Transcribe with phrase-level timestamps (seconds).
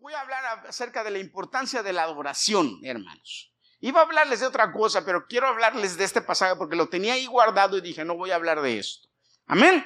[0.00, 3.52] voy a hablar acerca de la importancia de la adoración, hermanos.
[3.80, 7.14] Iba a hablarles de otra cosa, pero quiero hablarles de este pasaje porque lo tenía
[7.14, 9.08] ahí guardado y dije, no voy a hablar de esto.
[9.46, 9.84] Amén.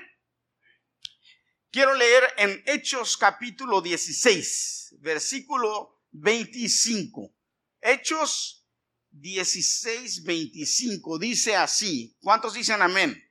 [1.71, 7.34] Quiero leer en Hechos capítulo 16, versículo 25.
[7.80, 8.66] Hechos
[9.10, 12.16] 16, 25 dice así.
[12.20, 13.22] ¿Cuántos dicen amén?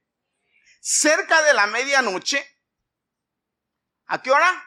[0.81, 2.45] Cerca de la medianoche.
[4.05, 4.66] ¿A qué hora?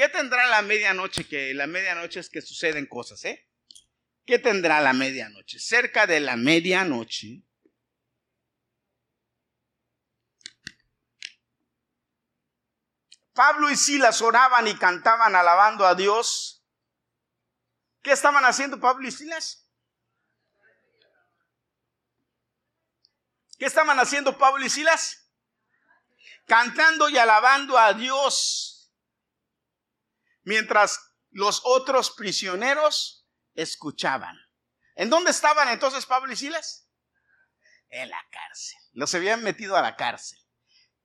[0.00, 1.28] ¿Qué tendrá la medianoche?
[1.28, 3.46] Que la medianoche es que suceden cosas, ¿eh?
[4.24, 5.58] ¿Qué tendrá la medianoche?
[5.58, 7.42] Cerca de la medianoche.
[13.34, 16.64] Pablo y Silas oraban y cantaban alabando a Dios.
[18.00, 19.70] ¿Qué estaban haciendo Pablo y Silas?
[23.58, 25.30] ¿Qué estaban haciendo Pablo y Silas?
[26.46, 28.78] Cantando y alabando a Dios
[30.42, 34.36] mientras los otros prisioneros escuchaban.
[34.94, 36.88] ¿En dónde estaban entonces Pablo y Silas?
[37.88, 38.78] En la cárcel.
[38.92, 40.38] Los habían metido a la cárcel.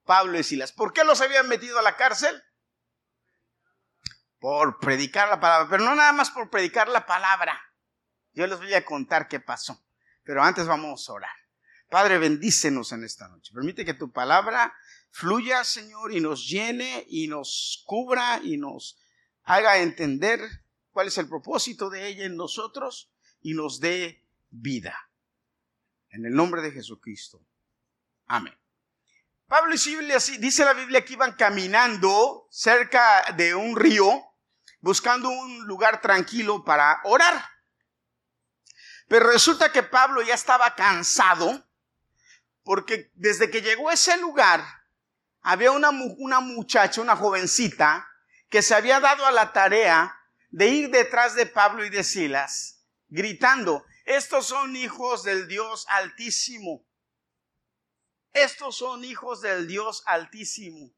[0.04, 0.72] Pablo y Silas.
[0.72, 2.42] ¿Por qué los habían metido a la cárcel?
[4.38, 5.68] Por predicar la palabra.
[5.70, 7.60] Pero no nada más por predicar la palabra.
[8.32, 9.84] Yo les voy a contar qué pasó.
[10.22, 11.36] Pero antes vamos a orar.
[11.88, 13.52] Padre, bendícenos en esta noche.
[13.54, 14.74] Permite que tu palabra
[15.10, 18.98] fluya, Señor, y nos llene y nos cubra y nos
[19.46, 20.40] haga entender
[20.90, 25.10] cuál es el propósito de ella en nosotros y nos dé vida.
[26.10, 27.40] En el nombre de Jesucristo.
[28.26, 28.56] Amén.
[29.46, 34.24] Pablo y Silas, dice la Biblia que iban caminando cerca de un río,
[34.80, 37.44] buscando un lugar tranquilo para orar.
[39.06, 41.64] Pero resulta que Pablo ya estaba cansado,
[42.64, 44.64] porque desde que llegó a ese lugar,
[45.42, 48.08] había una, una muchacha, una jovencita,
[48.48, 50.16] que se había dado a la tarea
[50.50, 56.86] de ir detrás de Pablo y de Silas, gritando, estos son hijos del Dios altísimo.
[58.32, 60.94] Estos son hijos del Dios altísimo.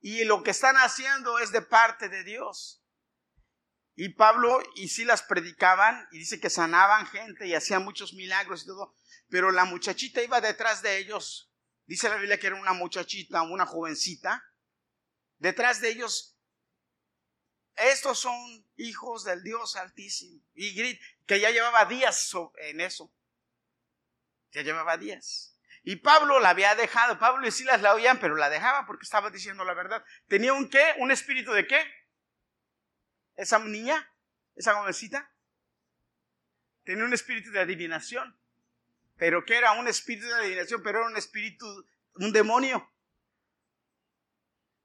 [0.00, 2.84] Y lo que están haciendo es de parte de Dios.
[3.94, 8.66] Y Pablo y Silas predicaban y dice que sanaban gente y hacían muchos milagros y
[8.66, 8.94] todo.
[9.30, 11.50] Pero la muchachita iba detrás de ellos.
[11.86, 14.44] Dice la Biblia que era una muchachita, una jovencita.
[15.38, 16.35] Detrás de ellos
[17.76, 20.42] estos son hijos del Dios Altísimo.
[20.54, 23.12] Y que ya llevaba días en eso.
[24.52, 25.56] Ya llevaba días.
[25.82, 27.18] Y Pablo la había dejado.
[27.18, 30.04] Pablo y Silas la oían, pero la dejaba porque estaba diciendo la verdad.
[30.26, 30.94] ¿Tenía un qué?
[30.98, 31.80] ¿Un espíritu de qué?
[33.36, 34.12] Esa niña,
[34.56, 35.30] esa jovencita.
[36.84, 38.36] Tenía un espíritu de adivinación.
[39.16, 39.72] Pero ¿qué era?
[39.72, 42.90] Un espíritu de adivinación, pero era un espíritu, un demonio.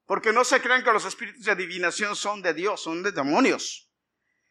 [0.05, 3.89] Porque no se crean que los espíritus de adivinación son de Dios, son de demonios.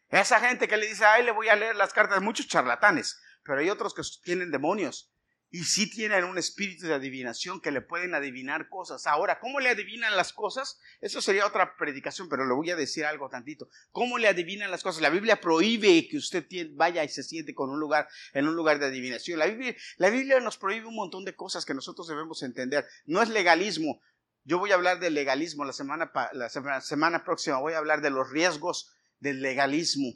[0.09, 3.59] Esa gente que le dice, ay, le voy a leer las cartas, muchos charlatanes, pero
[3.59, 5.11] hay otros que tienen demonios
[5.51, 9.05] y sí tienen un espíritu de adivinación que le pueden adivinar cosas.
[9.05, 10.79] Ahora, ¿cómo le adivinan las cosas?
[11.01, 13.67] Eso sería otra predicación, pero le voy a decir algo tantito.
[13.91, 15.01] ¿Cómo le adivinan las cosas?
[15.01, 18.79] La Biblia prohíbe que usted vaya y se siente con un lugar, en un lugar
[18.79, 19.39] de adivinación.
[19.39, 22.87] La Biblia, la Biblia nos prohíbe un montón de cosas que nosotros debemos entender.
[23.05, 24.01] No es legalismo,
[24.43, 28.09] yo voy a hablar del legalismo la semana, la semana, próxima, voy a hablar de
[28.09, 30.13] los riesgos del legalismo.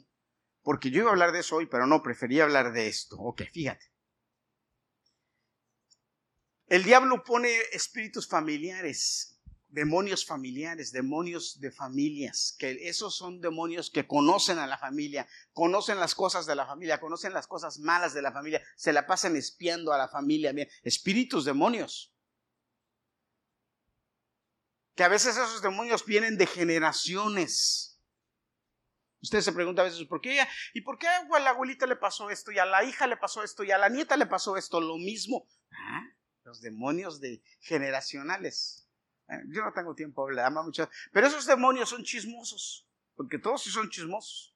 [0.62, 3.16] Porque yo iba a hablar de eso hoy, pero no, prefería hablar de esto.
[3.18, 3.86] Ok, fíjate.
[6.66, 9.38] El diablo pone espíritus familiares,
[9.68, 16.00] demonios familiares, demonios de familias, que esos son demonios que conocen a la familia, conocen
[16.00, 19.36] las cosas de la familia, conocen las cosas malas de la familia, se la pasan
[19.36, 22.15] espiando a la familia, espíritus demonios
[24.96, 28.00] que a veces esos demonios vienen de generaciones.
[29.20, 30.40] Usted se pregunta a veces, ¿por qué?
[30.72, 32.50] ¿Y por qué a la abuelita le pasó esto?
[32.50, 34.96] Y a la hija le pasó esto, y a la nieta le pasó esto, lo
[34.96, 35.46] mismo.
[35.70, 36.02] Ah,
[36.44, 38.88] los demonios de generacionales.
[39.48, 40.88] yo no tengo tiempo hablar, mucho.
[41.12, 44.55] Pero esos demonios son chismosos, porque todos son chismosos.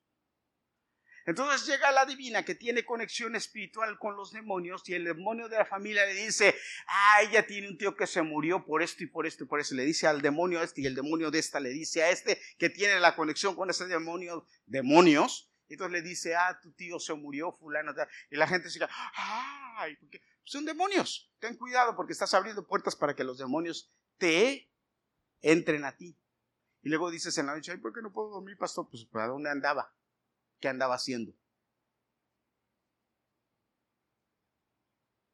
[1.30, 5.58] Entonces llega la divina que tiene conexión espiritual con los demonios y el demonio de
[5.58, 6.56] la familia le dice,
[6.88, 9.60] ah, ella tiene un tío que se murió por esto y por esto y por
[9.60, 9.76] eso.
[9.76, 12.68] Le dice al demonio este y el demonio de esta le dice a este que
[12.68, 15.48] tiene la conexión con ese demonio, demonios.
[15.68, 17.94] Entonces le dice, ah, tu tío se murió, fulano.
[18.28, 18.80] Y la gente dice,
[19.14, 21.30] ay, porque son demonios.
[21.38, 23.88] Ten cuidado porque estás abriendo puertas para que los demonios
[24.18, 24.68] te
[25.42, 26.18] entren a ti.
[26.82, 28.88] Y luego dices en la noche, ay, ¿por qué no puedo dormir, pastor?
[28.90, 29.94] Pues, ¿para dónde andaba?
[30.60, 31.32] ¿Qué andaba haciendo.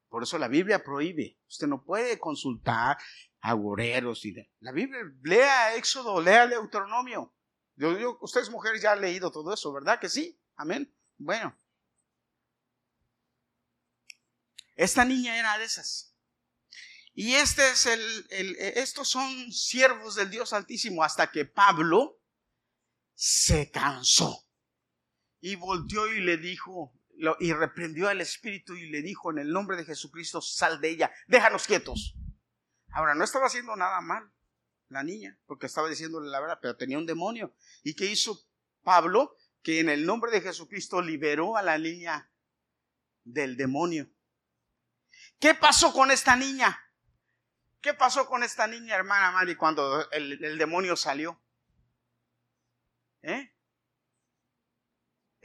[0.09, 1.37] Por eso la Biblia prohíbe.
[1.47, 2.97] Usted no puede consultar
[3.41, 4.33] agoreros y.
[4.61, 7.35] La Biblia, lea Éxodo, lea Deuteronomio.
[7.75, 10.39] Yo, yo, ustedes mujeres ya han leído todo eso, ¿verdad que sí?
[10.55, 10.91] Amén.
[11.17, 11.59] Bueno.
[14.75, 16.15] Esta niña era de esas.
[17.13, 22.21] Y este es el, estos son siervos del Dios Altísimo hasta que Pablo
[23.15, 24.46] se cansó
[25.47, 26.93] y volteó y le dijo,
[27.39, 31.11] y reprendió al espíritu y le dijo en el nombre de Jesucristo, sal de ella,
[31.27, 32.15] déjanos quietos.
[32.89, 34.29] Ahora, no estaba haciendo nada mal
[34.89, 37.55] la niña, porque estaba diciéndole la verdad, pero tenía un demonio.
[37.83, 38.45] ¿Y qué hizo
[38.83, 39.37] Pablo?
[39.61, 42.29] Que en el nombre de Jesucristo liberó a la niña
[43.23, 44.09] del demonio.
[45.39, 46.77] ¿Qué pasó con esta niña?
[47.79, 51.41] ¿Qué pasó con esta niña, hermana Mari, cuando el, el demonio salió?
[53.21, 53.56] ¿Eh?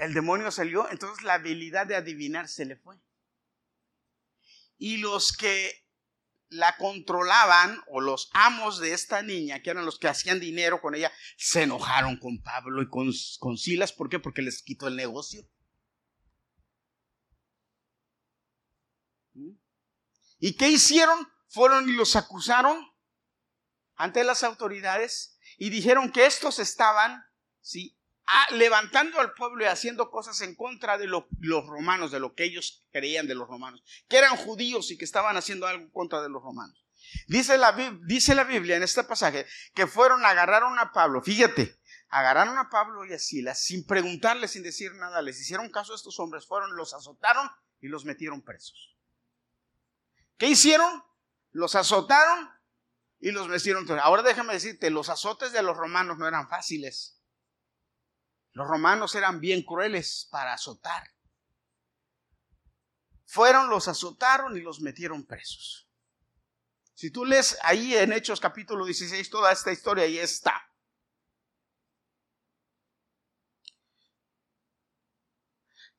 [0.02, 2.96] El demonio salió, entonces la habilidad de adivinar se le fue.
[4.76, 5.86] Y los que
[6.48, 10.96] la controlaban, o los amos de esta niña, que eran los que hacían dinero con
[10.96, 13.12] ella, se enojaron con Pablo y con,
[13.56, 13.92] Silas.
[13.92, 14.18] ¿Por qué?
[14.18, 15.48] Porque les quitó el negocio.
[19.34, 19.52] ¿Mm?
[20.40, 21.28] ¿Y qué hicieron?
[21.46, 22.92] Fueron y los acusaron
[23.94, 27.24] ante las autoridades y dijeron que estos estaban,
[27.60, 27.96] sí,
[28.50, 32.86] levantando al pueblo y haciendo cosas en contra de los romanos, de lo que ellos
[32.92, 36.28] creían de los romanos, que eran judíos y que estaban haciendo algo en contra de
[36.28, 36.84] los romanos.
[37.26, 37.72] Dice la,
[38.04, 43.04] dice la Biblia en este pasaje que fueron, agarraron a Pablo, fíjate, agarraron a Pablo
[43.04, 46.76] y a Silas sin preguntarles, sin decir nada, les hicieron caso a estos hombres, fueron,
[46.76, 47.50] los azotaron
[47.80, 48.96] y los metieron presos.
[50.38, 51.02] ¿Qué hicieron?
[51.50, 52.50] Los azotaron
[53.20, 53.86] y los metieron.
[54.00, 57.21] Ahora déjame decirte, los azotes de los romanos no eran fáciles.
[58.52, 61.02] Los romanos eran bien crueles para azotar.
[63.24, 65.88] Fueron, los azotaron y los metieron presos.
[66.94, 70.68] Si tú lees ahí en Hechos capítulo 16 toda esta historia, ahí está.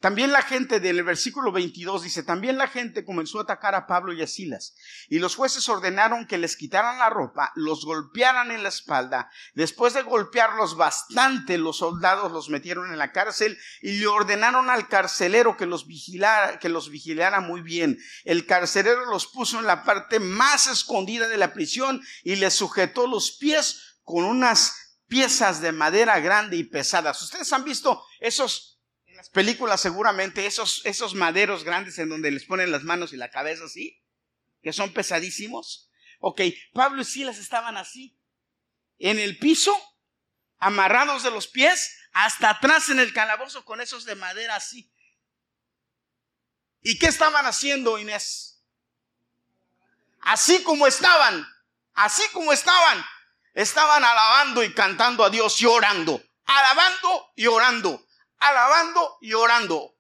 [0.04, 4.12] También la gente del versículo 22 dice, también la gente comenzó a atacar a Pablo
[4.12, 4.76] y a Silas,
[5.08, 9.32] y los jueces ordenaron que les quitaran la ropa, los golpearan en la espalda.
[9.54, 14.90] Después de golpearlos bastante, los soldados los metieron en la cárcel y le ordenaron al
[14.90, 17.98] carcelero que los vigilara, que los vigilara muy bien.
[18.26, 23.08] El carcelero los puso en la parte más escondida de la prisión y les sujetó
[23.08, 27.22] los pies con unas piezas de madera grande y pesadas.
[27.22, 28.73] Ustedes han visto esos
[29.30, 33.66] películas seguramente esos, esos maderos grandes en donde les ponen las manos y la cabeza
[33.66, 34.04] así,
[34.62, 35.90] que son pesadísimos.
[36.20, 36.42] Ok,
[36.74, 38.18] Pablo y Silas estaban así,
[39.00, 39.74] en el piso,
[40.58, 44.92] amarrados de los pies, hasta atrás en el calabozo con esos de madera así.
[46.82, 48.64] ¿Y qué estaban haciendo, Inés?
[50.22, 51.46] Así como estaban,
[51.94, 53.04] así como estaban,
[53.54, 58.06] estaban alabando y cantando a Dios y orando, alabando y orando
[58.44, 59.98] alabando y orando.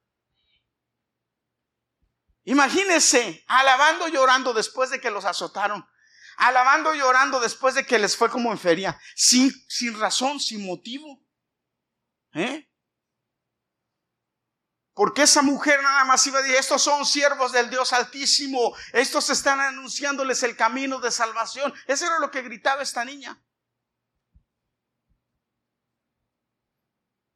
[2.43, 5.87] Imagínense, alabando y orando después de que los azotaron.
[6.37, 8.99] Alabando y orando después de que les fue como en feria.
[9.15, 11.23] Sin, sin razón, sin motivo.
[12.33, 12.69] ¿Eh?
[14.93, 19.29] Porque esa mujer nada más iba a decir, estos son siervos del Dios Altísimo, estos
[19.31, 21.73] están anunciándoles el camino de salvación.
[21.87, 23.41] Eso era lo que gritaba esta niña.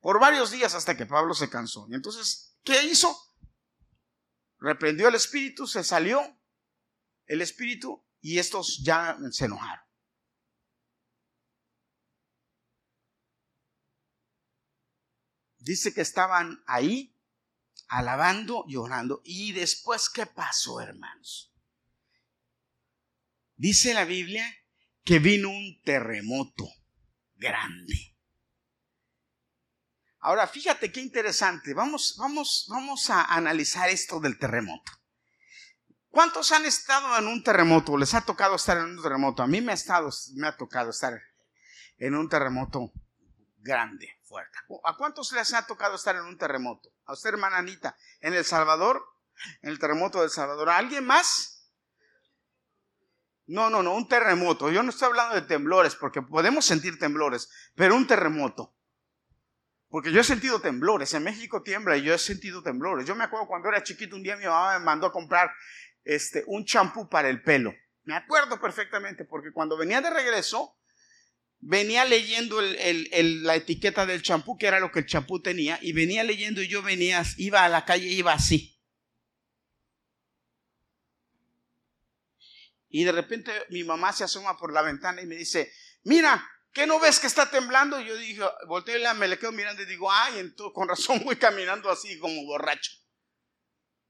[0.08, 1.86] Por varios días hasta que Pablo se cansó.
[1.90, 3.14] Y entonces, ¿qué hizo?
[4.58, 6.22] Reprendió el espíritu, se salió
[7.26, 9.86] el espíritu y estos ya se enojaron.
[15.58, 17.14] Dice que estaban ahí
[17.90, 19.22] alabando y orando.
[19.26, 21.54] ¿Y después qué pasó, hermanos?
[23.58, 24.50] Dice la Biblia
[25.04, 26.66] que vino un terremoto
[27.36, 28.17] grande.
[30.28, 31.74] Ahora, fíjate qué interesante.
[31.74, 34.92] Vamos, vamos, vamos a analizar esto del terremoto.
[36.10, 37.98] ¿Cuántos han estado en un terremoto?
[37.98, 39.42] ¿Les ha tocado estar en un terremoto?
[39.42, 41.18] A mí me ha, estado, me ha tocado estar
[41.98, 42.92] en un terremoto
[43.60, 44.58] grande, fuerte.
[44.84, 46.90] ¿A cuántos les ha tocado estar en un terremoto?
[47.06, 49.02] A usted, hermana Anita, en El Salvador,
[49.62, 50.72] en el terremoto de Salvador.
[50.72, 51.72] ¿A alguien más?
[53.46, 54.72] No, no, no, un terremoto.
[54.72, 58.77] Yo no estoy hablando de temblores, porque podemos sentir temblores, pero un terremoto.
[59.90, 63.08] Porque yo he sentido temblores, en México tiembla y yo he sentido temblores.
[63.08, 65.50] Yo me acuerdo cuando era chiquito, un día mi mamá me mandó a comprar
[66.04, 67.74] este, un champú para el pelo.
[68.04, 70.78] Me acuerdo perfectamente porque cuando venía de regreso,
[71.60, 76.24] venía leyendo la etiqueta del champú, que era lo que el champú tenía, y venía
[76.24, 78.78] leyendo y yo venía, iba a la calle, iba así.
[82.90, 85.72] Y de repente mi mamá se asoma por la ventana y me dice,
[86.04, 88.00] mira, ¿qué no ves que está temblando?
[88.00, 91.36] Yo dije, volteé y me le quedo mirando y digo, ay, entonces, con razón voy
[91.38, 92.92] caminando así como borracho.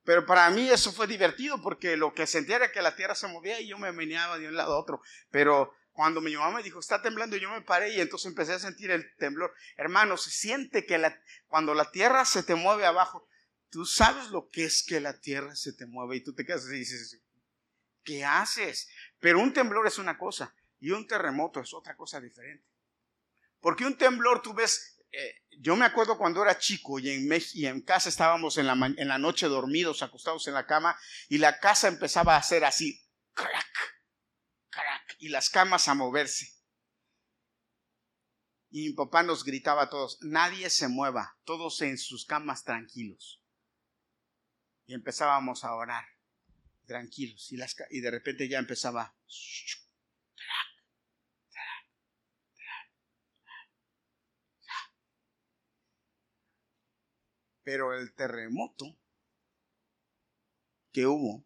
[0.03, 3.27] Pero para mí eso fue divertido porque lo que sentía era que la tierra se
[3.27, 5.01] movía y yo me meneaba de un lado a otro.
[5.31, 8.59] Pero cuando mi mamá me dijo, está temblando, yo me paré y entonces empecé a
[8.59, 9.53] sentir el temblor.
[9.75, 11.01] Hermano, se siente que
[11.47, 13.27] cuando la tierra se te mueve abajo,
[13.69, 16.65] tú sabes lo que es que la tierra se te mueve y tú te quedas
[16.67, 17.21] y dices,
[18.03, 18.87] ¿qué haces?
[19.19, 22.67] Pero un temblor es una cosa y un terremoto es otra cosa diferente.
[23.60, 27.65] Porque un temblor, tú ves, eh, yo me acuerdo cuando era chico y en, y
[27.65, 30.98] en casa estábamos en la, noche dormidos, acostados en la cama,
[31.29, 33.01] y la casa empezaba a hacer así,
[33.34, 34.01] crack,
[34.69, 36.53] crack, y las camas a moverse.
[38.69, 43.41] Y mi papá nos gritaba a todos, nadie se mueva, todos en sus camas tranquilos.
[44.86, 46.05] Y empezábamos a orar,
[46.86, 49.15] tranquilos, y, las, y de repente ya empezaba,
[57.67, 58.97] Pero el terremoto
[60.93, 61.45] que hubo,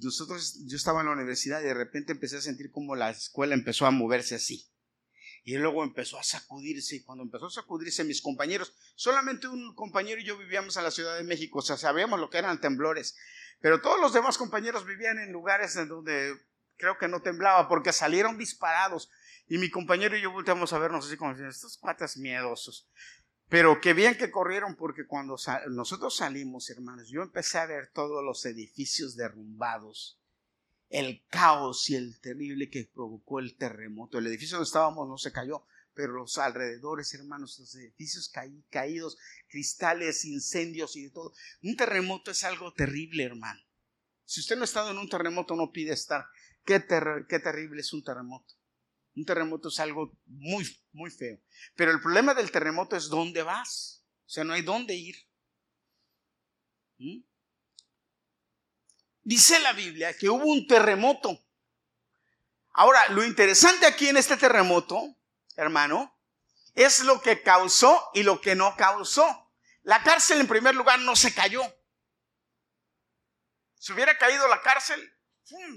[0.00, 3.54] nosotros, yo estaba en la universidad y de repente empecé a sentir como la escuela
[3.54, 4.70] empezó a moverse así.
[5.42, 6.94] Y luego empezó a sacudirse.
[6.94, 10.92] Y cuando empezó a sacudirse, mis compañeros, solamente un compañero y yo vivíamos en la
[10.92, 13.16] Ciudad de México, o sea, sabíamos lo que eran temblores.
[13.60, 16.36] Pero todos los demás compañeros vivían en lugares en donde
[16.76, 19.10] creo que no temblaba, porque salieron disparados.
[19.48, 22.88] Y mi compañero y yo volteamos a vernos así como estos cuates miedosos.
[23.52, 25.36] Pero qué bien que corrieron porque cuando
[25.68, 30.18] nosotros salimos, hermanos, yo empecé a ver todos los edificios derrumbados,
[30.88, 34.16] el caos y el terrible que provocó el terremoto.
[34.16, 38.32] El edificio donde estábamos no se cayó, pero los alrededores, hermanos, los edificios
[38.70, 39.18] caídos,
[39.50, 41.34] cristales, incendios y de todo.
[41.62, 43.60] Un terremoto es algo terrible, hermano.
[44.24, 46.24] Si usted no ha estado en un terremoto, no pide estar.
[46.64, 46.82] Qué,
[47.28, 48.54] qué terrible es un terremoto.
[49.14, 51.38] Un terremoto es algo muy, muy feo.
[51.76, 54.04] Pero el problema del terremoto es dónde vas.
[54.26, 55.16] O sea, no hay dónde ir.
[56.98, 57.22] ¿Mm?
[59.22, 61.38] Dice la Biblia que hubo un terremoto.
[62.70, 65.16] Ahora, lo interesante aquí en este terremoto,
[65.56, 66.18] hermano,
[66.74, 69.52] es lo que causó y lo que no causó.
[69.82, 71.62] La cárcel en primer lugar no se cayó.
[73.78, 75.11] Si hubiera caído la cárcel,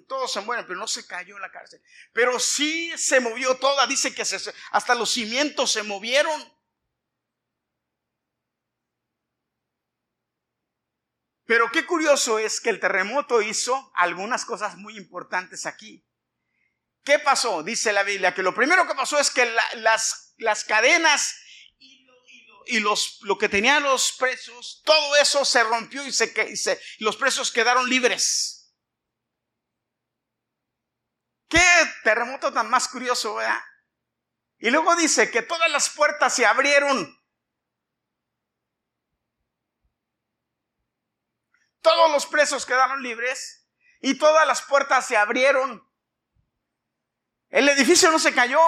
[0.07, 1.81] todos se mueren, pero no se cayó la cárcel.
[2.13, 4.24] Pero sí se movió toda, dice que
[4.72, 6.55] hasta los cimientos se movieron.
[11.45, 16.03] Pero qué curioso es que el terremoto hizo algunas cosas muy importantes aquí.
[17.03, 17.62] ¿Qué pasó?
[17.62, 19.45] Dice la Biblia que lo primero que pasó es que
[19.75, 21.36] las, las cadenas
[22.67, 26.34] y, los, lo que tenían los presos, todo eso se rompió y, se,
[26.98, 28.54] y los presos quedaron libres.
[31.47, 31.63] Qué
[32.03, 33.61] terremoto tan más curioso, ¿verdad?
[34.57, 37.21] Y luego dice que todas las puertas se abrieron.
[41.81, 43.69] Todos los presos quedaron libres
[44.01, 45.87] y todas las puertas se abrieron.
[47.49, 48.59] El edificio no se cayó,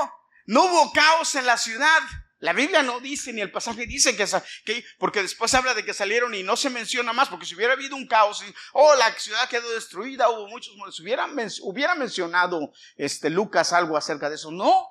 [0.46, 2.02] no hubo caos en la ciudad.
[2.40, 4.28] La Biblia no dice, ni el pasaje dice que,
[4.64, 7.74] que, porque después habla de que salieron y no se menciona más, porque si hubiera
[7.74, 11.28] habido un caos, y, oh, la ciudad quedó destruida, hubo muchos muertos, hubiera,
[11.64, 14.52] hubiera mencionado este, Lucas algo acerca de eso.
[14.52, 14.88] No.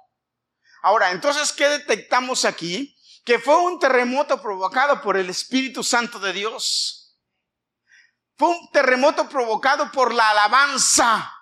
[0.82, 2.96] Ahora, entonces, ¿qué detectamos aquí?
[3.24, 7.16] Que fue un terremoto provocado por el Espíritu Santo de Dios.
[8.36, 11.32] Fue un terremoto provocado por la alabanza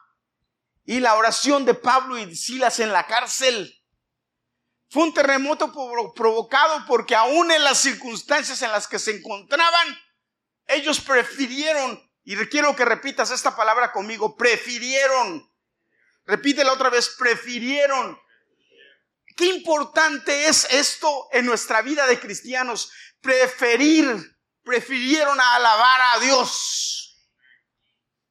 [0.85, 3.84] y la oración de Pablo y Silas en la cárcel.
[4.95, 5.73] Fue un terremoto
[6.15, 9.89] provocado porque aún en las circunstancias en las que se encontraban,
[10.69, 15.53] ellos prefirieron, y quiero que repitas esta palabra conmigo, prefirieron.
[16.27, 18.17] Repítela otra vez, prefirieron.
[19.37, 22.93] Qué importante es esto en nuestra vida de cristianos.
[23.21, 24.07] Preferir,
[24.63, 27.21] prefirieron alabar a Dios.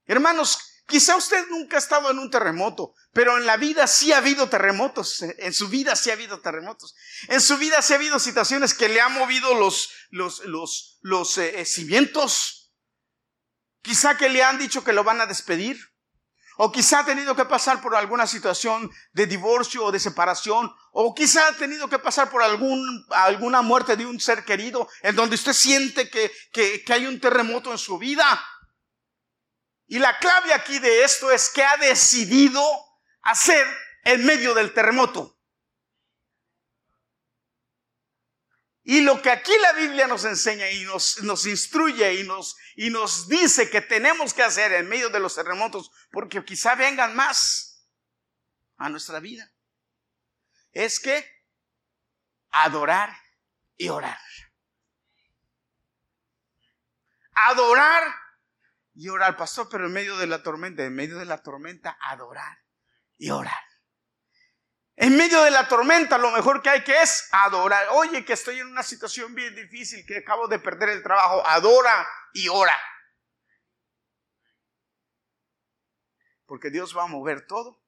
[0.05, 4.17] Hermanos, quizá usted nunca ha estado en un terremoto, pero en la vida sí ha
[4.17, 6.95] habido terremotos, en su vida sí ha habido terremotos.
[7.27, 11.37] En su vida sí ha habido situaciones que le han movido los, los, los, los
[11.37, 12.73] eh, eh, cimientos.
[13.81, 15.77] Quizá que le han dicho que lo van a despedir.
[16.57, 20.71] O quizá ha tenido que pasar por alguna situación de divorcio o de separación.
[20.91, 25.15] O quizá ha tenido que pasar por algún, alguna muerte de un ser querido en
[25.15, 28.39] donde usted siente que, que, que hay un terremoto en su vida.
[29.87, 32.63] Y la clave aquí de esto es que ha decidido
[33.21, 33.65] hacer
[34.03, 35.39] en medio del terremoto.
[38.85, 43.29] Y lo que aquí la Biblia nos enseña y nos, instruye y nos, y nos
[43.29, 47.87] dice que tenemos que hacer en medio de los terremotos, porque quizá vengan más
[48.75, 49.49] a nuestra vida,
[50.73, 51.25] es que
[52.49, 53.17] adorar
[53.77, 54.19] y orar.
[57.35, 58.22] Adorar
[58.95, 62.59] y orar, pastor, pero en medio de la tormenta, en medio de la tormenta, adorar
[63.17, 63.63] y orar.
[64.95, 67.87] En medio de la tormenta lo mejor que hay que es adorar.
[67.91, 71.45] Oye, que estoy en una situación bien difícil, que acabo de perder el trabajo.
[71.47, 72.77] Adora y ora.
[76.45, 77.81] Porque Dios va a mover todo.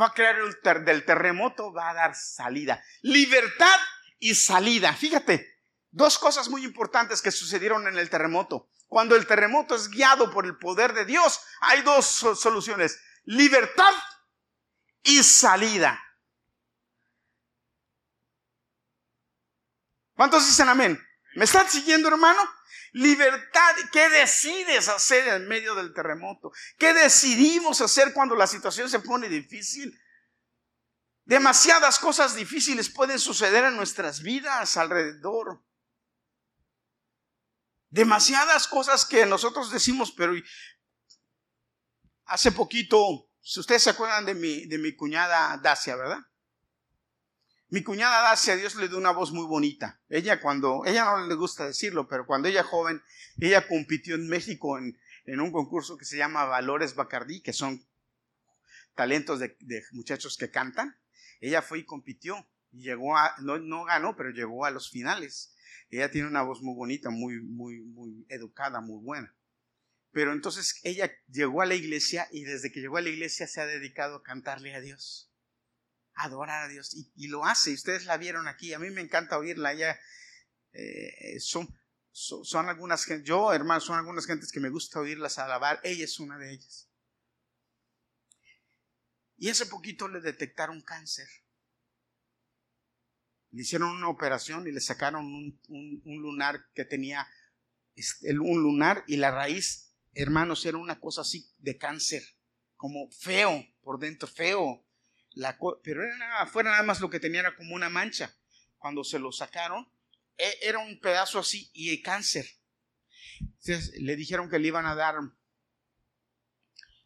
[0.00, 2.84] Va a crear el del terremoto, va a dar salida.
[3.02, 3.80] Libertad
[4.18, 4.92] y salida.
[4.92, 8.70] Fíjate, dos cosas muy importantes que sucedieron en el terremoto.
[8.86, 13.00] Cuando el terremoto es guiado por el poder de Dios, hay dos soluciones.
[13.24, 13.92] Libertad
[15.02, 16.02] y salida.
[20.14, 21.00] ¿Cuántos dicen amén?
[21.34, 22.40] ¿Me están siguiendo, hermano?
[22.92, 23.76] Libertad.
[23.92, 26.52] ¿Qué decides hacer en medio del terremoto?
[26.78, 30.00] ¿Qué decidimos hacer cuando la situación se pone difícil?
[31.26, 35.62] Demasiadas cosas difíciles pueden suceder en nuestras vidas alrededor.
[37.96, 40.34] Demasiadas cosas que nosotros decimos, pero
[42.26, 46.18] hace poquito, si ustedes se acuerdan de mi, de mi cuñada Dacia, ¿verdad?
[47.70, 49.98] Mi cuñada Dacia, Dios le dio una voz muy bonita.
[50.10, 53.02] Ella cuando, ella no le gusta decirlo, pero cuando ella joven,
[53.38, 57.82] ella compitió en México en, un concurso que se llama Valores Bacardí, que son
[58.94, 59.56] talentos de,
[59.92, 60.98] muchachos que cantan.
[61.40, 65.55] Ella fue y compitió y llegó a, no, no ganó, pero llegó a los finales.
[65.90, 69.34] Ella tiene una voz muy bonita, muy, muy, muy educada, muy buena.
[70.12, 73.60] Pero entonces ella llegó a la iglesia y desde que llegó a la iglesia se
[73.60, 75.30] ha dedicado a cantarle a Dios
[76.16, 76.94] adorar a Dios.
[77.14, 80.00] Y, lo hace, ustedes la vieron aquí, a mí me encanta oírla, ella
[80.72, 81.68] eh, son,
[82.10, 86.18] son, algunas gente, yo hermano, son algunas gentes que me gusta oírlas alabar, ella es
[86.18, 86.88] una de ellas.
[89.36, 91.28] Y hace poquito le detectaron cáncer.
[93.52, 97.26] Le hicieron una operación y le sacaron un, un lunar que tenía
[97.94, 102.22] este, un lunar y la raíz, hermanos, era una cosa así de cáncer,
[102.76, 104.86] como feo por dentro, feo
[105.82, 108.34] pero era nada, fuera nada más lo que tenía era como una mancha.
[108.78, 109.86] Cuando se lo sacaron,
[110.38, 112.46] e, era un pedazo así y el cáncer.
[113.40, 115.16] Entonces, le dijeron que le iban a dar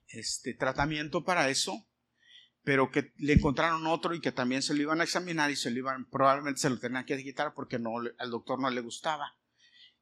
[0.09, 1.89] este tratamiento para eso,
[2.63, 5.71] pero que le encontraron otro y que también se lo iban a examinar y se
[5.71, 9.37] lo iban, probablemente se lo tenían que quitar porque no, al doctor no le gustaba.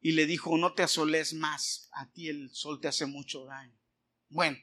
[0.01, 3.77] Y le dijo, no te asoles más, a ti el sol te hace mucho daño.
[4.29, 4.57] Bueno,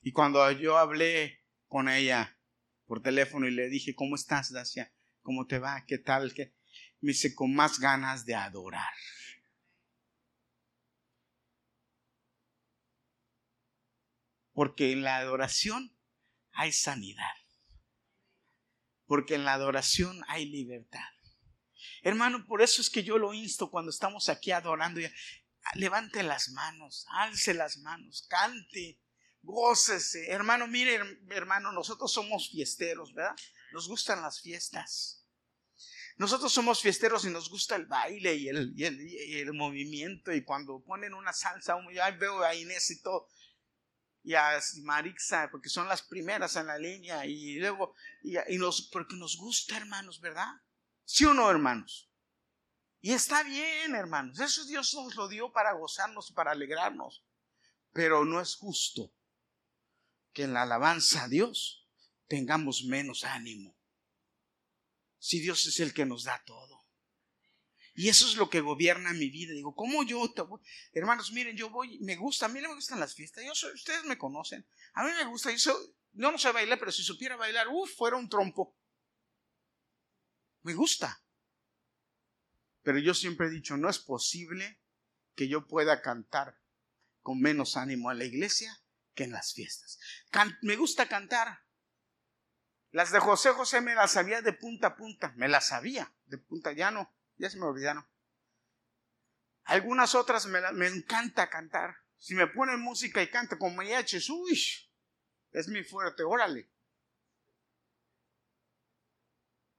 [0.00, 2.38] y cuando yo hablé con ella
[2.86, 4.92] por teléfono y le dije, ¿cómo estás, Dacia?
[5.22, 5.84] ¿Cómo te va?
[5.86, 6.34] ¿Qué tal?
[6.34, 6.54] ¿Qué?
[7.00, 8.92] Me dice, con más ganas de adorar.
[14.52, 15.93] Porque en la adoración
[16.54, 17.34] hay sanidad.
[19.06, 21.00] Porque en la adoración hay libertad.
[22.02, 25.00] Hermano, por eso es que yo lo insto cuando estamos aquí adorando.
[25.74, 29.00] Levante las manos, alce las manos, cante,
[29.44, 30.30] Gócese.
[30.30, 30.98] Hermano, mire,
[31.30, 33.36] hermano, nosotros somos fiesteros, ¿verdad?
[33.72, 35.26] Nos gustan las fiestas.
[36.16, 40.32] Nosotros somos fiesteros y nos gusta el baile y el, movimiento.
[40.32, 43.28] Y cuando ponen una salsa, ya veo a Inés y todo.
[44.24, 47.26] Y a Marixa, porque son las primeras en la línea.
[47.26, 50.48] Y luego, y, nos, porque nos gusta, hermanos, ¿verdad?
[51.04, 52.10] ¿Sí o no, hermanos?
[53.00, 54.40] Y está bien, hermanos.
[54.40, 57.22] Eso Dios nos lo dio para gozarnos, para alegrarnos.
[57.92, 59.12] Pero no es justo
[60.32, 61.86] que en la alabanza a Dios
[62.26, 63.76] tengamos menos ánimo.
[65.18, 66.73] Si Dios es el que nos da todo.
[67.94, 69.52] Y eso es lo que gobierna mi vida.
[69.52, 70.60] Digo, ¿cómo yo te voy?
[70.92, 73.44] Hermanos, miren, yo voy, me gusta, a mí me gustan las fiestas.
[73.44, 74.66] Yo soy, ustedes me conocen.
[74.94, 75.78] A mí me gusta, yo,
[76.14, 78.76] no sé bailar, pero si supiera bailar, uff, fuera un trompo.
[80.62, 81.22] Me gusta.
[82.82, 84.80] Pero yo siempre he dicho, no es posible
[85.36, 86.58] que yo pueda cantar
[87.22, 88.82] con menos ánimo a la iglesia
[89.14, 90.00] que en las fiestas.
[90.62, 91.60] me gusta cantar.
[92.90, 95.32] Las de José José me las sabía de punta a punta.
[95.36, 96.72] Me las sabía de punta.
[96.72, 98.04] Ya no, ya se me olvidaron.
[99.64, 101.96] Algunas otras me, encanta cantar.
[102.18, 104.60] Si me ponen música y canto con mariachis, uy,
[105.52, 106.70] es mi fuerte, órale.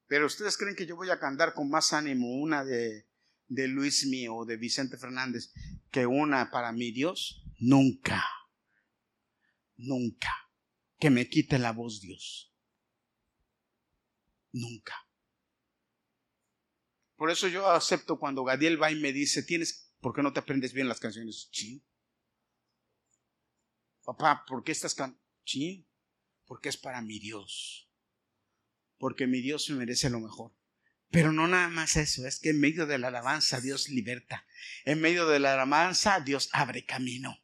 [0.07, 3.07] Pero ustedes creen que yo voy a cantar con más ánimo una de,
[3.47, 5.51] de Luis Mío o de Vicente Fernández
[5.91, 7.43] que una para mi Dios?
[7.59, 8.23] Nunca
[9.77, 10.31] nunca
[10.99, 12.53] que me quite la voz Dios.
[14.51, 14.95] Nunca.
[17.15, 20.39] Por eso yo acepto cuando Gadiel va y me dice, tienes, ¿por qué no te
[20.39, 21.49] aprendes bien las canciones?
[21.51, 21.83] Chin.
[24.03, 25.87] Papá, ¿por qué estás can Chin?
[26.45, 27.89] Porque es para mi Dios.
[28.97, 30.53] Porque mi Dios me merece lo mejor.
[31.09, 34.45] Pero no nada más eso, es que en medio de la alabanza Dios liberta.
[34.83, 37.39] En medio de la alabanza Dios abre camino.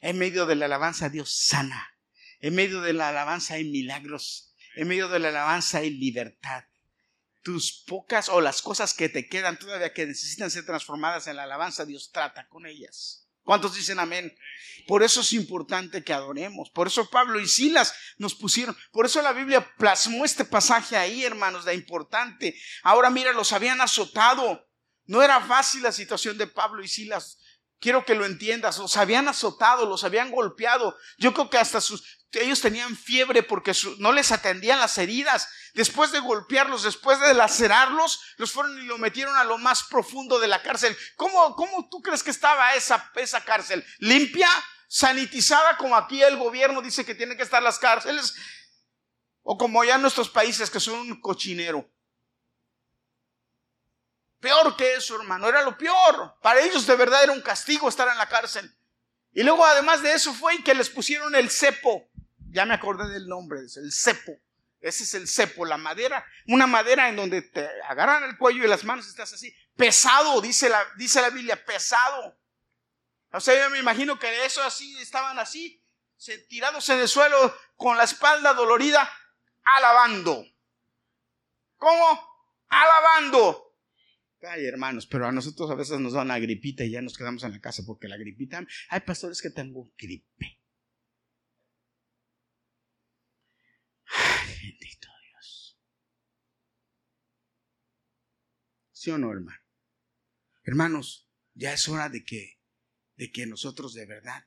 [0.00, 1.96] En medio de la alabanza Dios sana.
[2.40, 4.54] En medio de la alabanza hay milagros.
[4.74, 6.64] En medio de la alabanza hay libertad.
[7.42, 11.42] Tus pocas o las cosas que te quedan todavía que necesitan ser transformadas en la
[11.42, 13.22] alabanza, Dios trata con ellas.
[13.44, 14.36] ¿Cuántos dicen amén?
[14.86, 16.70] Por eso es importante que adoremos.
[16.70, 18.76] Por eso Pablo y Silas nos pusieron.
[18.92, 22.56] Por eso la Biblia plasmó este pasaje ahí, hermanos, de importante.
[22.82, 24.68] Ahora mira, los habían azotado.
[25.06, 27.38] No era fácil la situación de Pablo y Silas.
[27.80, 28.78] Quiero que lo entiendas.
[28.78, 30.96] Los habían azotado, los habían golpeado.
[31.18, 35.48] Yo creo que hasta sus, ellos tenían fiebre porque no les atendían las heridas.
[35.74, 40.38] Después de golpearlos, después de lacerarlos, los fueron y lo metieron a lo más profundo
[40.38, 40.96] de la cárcel.
[41.16, 43.84] ¿Cómo, cómo tú crees que estaba esa, esa cárcel?
[43.98, 44.48] ¿Limpia?
[44.88, 48.34] ¿Sanitizada como aquí el gobierno dice que tienen que estar las cárceles?
[49.42, 51.90] ¿O como ya en nuestros países que son un cochinero?
[54.40, 56.36] Peor que eso, hermano, era lo peor.
[56.42, 58.76] Para ellos de verdad era un castigo estar en la cárcel.
[59.32, 62.10] Y luego además de eso fue que les pusieron el cepo.
[62.52, 64.38] Ya me acordé del nombre, el cepo.
[64.80, 68.68] Ese es el cepo, la madera, una madera en donde te agarran el cuello y
[68.68, 69.54] las manos estás así.
[69.76, 72.38] Pesado, dice la, dice la Biblia, pesado.
[73.32, 75.82] O sea, yo me imagino que eso así, estaban así,
[76.48, 79.08] tirados en el suelo con la espalda dolorida,
[79.62, 80.44] alabando.
[81.76, 82.20] ¿Cómo?
[82.68, 83.74] Alabando.
[84.42, 87.44] Ay, hermanos, pero a nosotros a veces nos da una gripita y ya nos quedamos
[87.44, 88.62] en la casa porque la gripita.
[88.90, 90.58] Hay pastores que tengo gripe.
[94.14, 95.78] Ay, bendito Dios.
[99.02, 99.58] ¿Sí o no, hermano?
[100.62, 102.60] Hermanos, ya es hora de que,
[103.16, 104.46] de que nosotros de verdad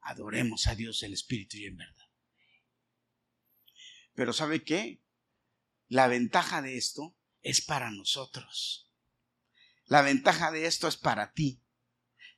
[0.00, 2.06] adoremos a Dios en espíritu y en verdad.
[4.14, 5.02] Pero ¿sabe qué?
[5.86, 8.90] La ventaja de esto es para nosotros.
[9.84, 11.62] La ventaja de esto es para ti.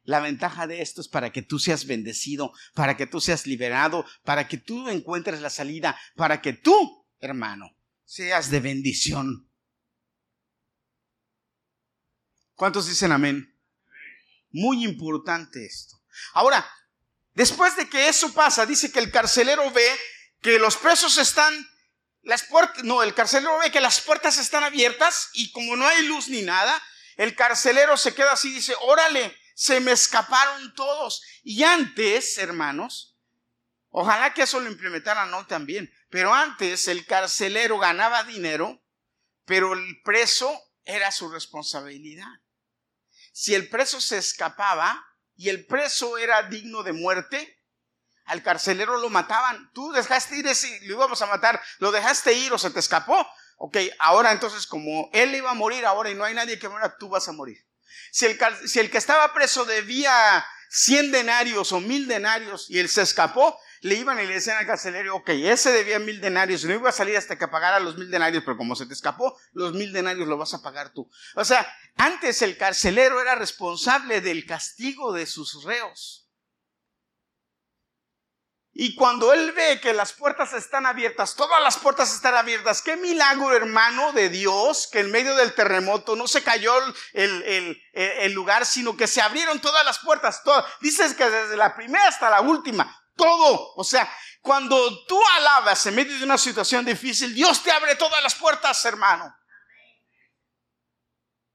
[0.03, 4.05] La ventaja de esto es para que tú seas bendecido, para que tú seas liberado,
[4.25, 9.52] para que tú encuentres la salida, para que tú, hermano, seas de bendición.
[12.63, 13.53] ¿Cuántos dicen amén?
[14.53, 15.97] Muy importante esto.
[16.33, 16.65] Ahora,
[17.35, 19.85] después de que eso pasa, dice que el carcelero ve
[20.41, 21.53] que los presos están,
[22.23, 26.07] las puertas, no, el carcelero ve que las puertas están abiertas y como no hay
[26.07, 26.81] luz ni nada,
[27.17, 31.21] el carcelero se queda así y dice, órale, se me escaparon todos.
[31.43, 33.19] Y antes, hermanos,
[33.91, 38.81] ojalá que eso lo implementaran no también, pero antes el carcelero ganaba dinero,
[39.47, 42.42] pero el preso era su responsabilidad.
[43.33, 47.59] Si el preso se escapaba y el preso era digno de muerte,
[48.27, 49.71] al carcelero lo mataban.
[49.73, 53.27] Tú dejaste ir ese, lo íbamos a matar, lo dejaste ir o se te escapó,
[53.65, 56.97] Ok, ahora entonces como él iba a morir ahora y no hay nadie que muera,
[56.99, 57.65] tú vas a morir.
[58.11, 62.89] Si el, si el que estaba preso debía 100 denarios o 1000 denarios y él
[62.89, 66.73] se escapó, le iban y le decían al carcelero, ok, ese debía mil denarios no
[66.73, 69.73] iba a salir hasta que pagara los mil denarios, pero como se te escapó, los
[69.73, 71.11] mil denarios lo vas a pagar tú.
[71.35, 71.67] O sea,
[71.97, 76.23] antes el carcelero era responsable del castigo de sus reos.
[78.75, 82.97] Y cuando él ve que las puertas están abiertas, todas las puertas están abiertas, qué
[82.97, 86.73] milagro hermano de Dios, que en medio del terremoto no se cayó
[87.13, 90.43] el, lugar, sino que se abrieron todas las puertas.
[90.43, 90.65] Todas.
[90.81, 93.75] Dices que desde la primera hasta la última, todo.
[93.75, 94.09] O sea,
[94.41, 98.85] cuando tú alabas en medio de una situación difícil, Dios te abre todas las puertas,
[98.85, 99.35] hermano.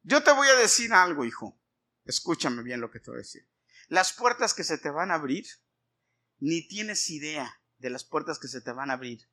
[0.04, 1.60] Yo te voy a decir algo, hijo.
[2.06, 3.48] Escúchame bien lo que te voy a decir.
[3.89, 5.46] Las puertas que se te van a abrir
[6.39, 9.30] ni tienes idea de las puertas que se te van a abrir,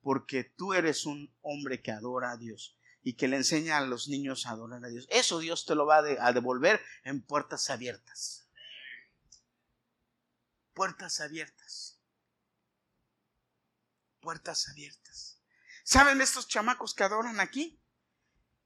[0.00, 4.08] porque tú eres un hombre que adora a Dios y que le enseña a los
[4.08, 5.06] niños a adorar a Dios.
[5.10, 8.45] Eso Dios te lo va a devolver en puertas abiertas.
[10.76, 11.98] Puertas abiertas.
[14.20, 15.40] Puertas abiertas.
[15.84, 17.80] ¿Saben estos chamacos que adoran aquí?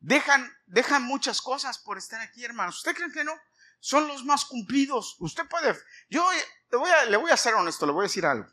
[0.01, 2.79] Dejan, dejan muchas cosas por estar aquí, hermanos.
[2.79, 3.33] ¿Usted cree que no?
[3.79, 5.19] Son los más cumplidos.
[5.21, 5.79] Usted puede.
[6.09, 6.29] Yo
[6.73, 8.51] le voy, a, le voy a ser honesto, le voy a decir algo.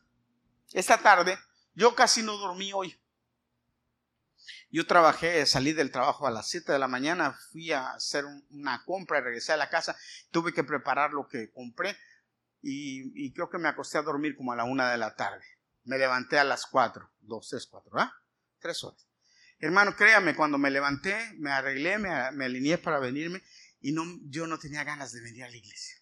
[0.72, 1.40] Esta tarde
[1.74, 3.02] yo casi no dormí hoy.
[4.70, 8.84] Yo trabajé, salí del trabajo a las 7 de la mañana, fui a hacer una
[8.86, 9.98] compra, regresé a la casa,
[10.30, 11.98] tuve que preparar lo que compré
[12.62, 15.44] y, creo que me acosté a dormir como a la 1 de la tarde.
[15.84, 18.12] Me levanté a las 4, 2, 3, 4, ¿verdad?
[18.60, 19.08] Tres horas.
[19.60, 23.42] Hermano, créame, cuando me levanté, me arreglé, me, me alineé para venirme
[23.80, 25.96] y no, yo no tenía ganas de venir a la iglesia.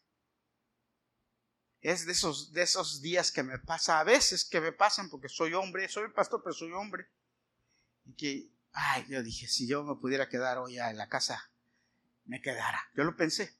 [1.81, 5.29] Es de esos, de esos días que me pasa, a veces que me pasan porque
[5.29, 7.05] soy hombre, soy pastor, pero soy hombre.
[8.05, 11.51] Y que, ay, yo dije, si yo me pudiera quedar hoy en la casa,
[12.25, 12.81] me quedara.
[12.95, 13.55] Yo lo pensé.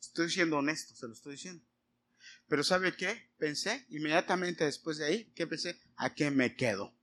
[0.00, 1.64] Estoy siendo honesto, se lo estoy diciendo.
[2.48, 3.30] Pero ¿sabe qué?
[3.38, 5.80] Pensé inmediatamente después de ahí, ¿qué pensé?
[5.96, 6.96] ¿A qué me quedo?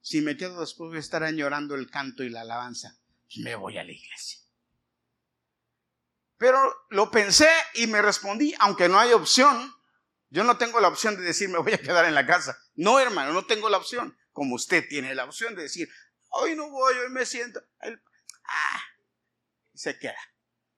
[0.00, 2.98] Si me quedo después de estar añorando el canto y la alabanza,
[3.36, 4.40] me voy a la iglesia.
[6.36, 6.58] Pero
[6.90, 9.72] lo pensé y me respondí, aunque no hay opción,
[10.30, 12.58] yo no tengo la opción de decir me voy a quedar en la casa.
[12.74, 14.18] No, hermano, no tengo la opción.
[14.32, 15.88] Como usted tiene la opción de decir,
[16.30, 17.62] hoy no voy, hoy me siento.
[18.44, 18.82] Ah,
[19.74, 20.18] se queda.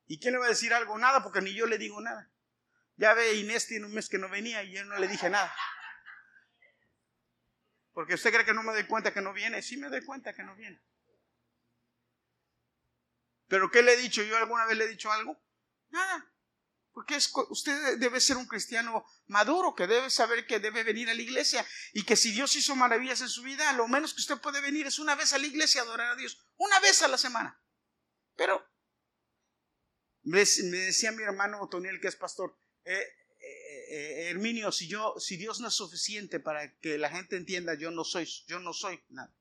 [0.07, 0.97] ¿Y quién le va a decir algo?
[0.99, 2.31] Nada, porque ni yo le digo nada.
[2.97, 5.55] Ya ve, Inés tiene un mes que no venía y yo no le dije nada.
[7.93, 9.63] Porque usted cree que no me doy cuenta que no viene.
[9.63, 10.81] Sí me doy cuenta que no viene.
[13.49, 14.23] ¿Pero qué le he dicho?
[14.23, 15.41] ¿Yo alguna vez le he dicho algo?
[15.91, 16.27] Nada.
[16.93, 21.21] Porque usted debe ser un cristiano maduro, que debe saber que debe venir a la
[21.21, 24.63] iglesia y que si Dios hizo maravillas en su vida, lo menos que usted puede
[24.63, 26.47] venir es una vez a la iglesia a adorar a Dios.
[26.57, 27.61] Una vez a la semana.
[28.35, 28.67] Pero
[30.27, 33.01] me decía mi hermano Otoniel, que es pastor, eh,
[33.41, 37.75] eh, eh, Herminio, si yo, si Dios no es suficiente para que la gente entienda,
[37.75, 39.33] yo no soy, yo no soy nada.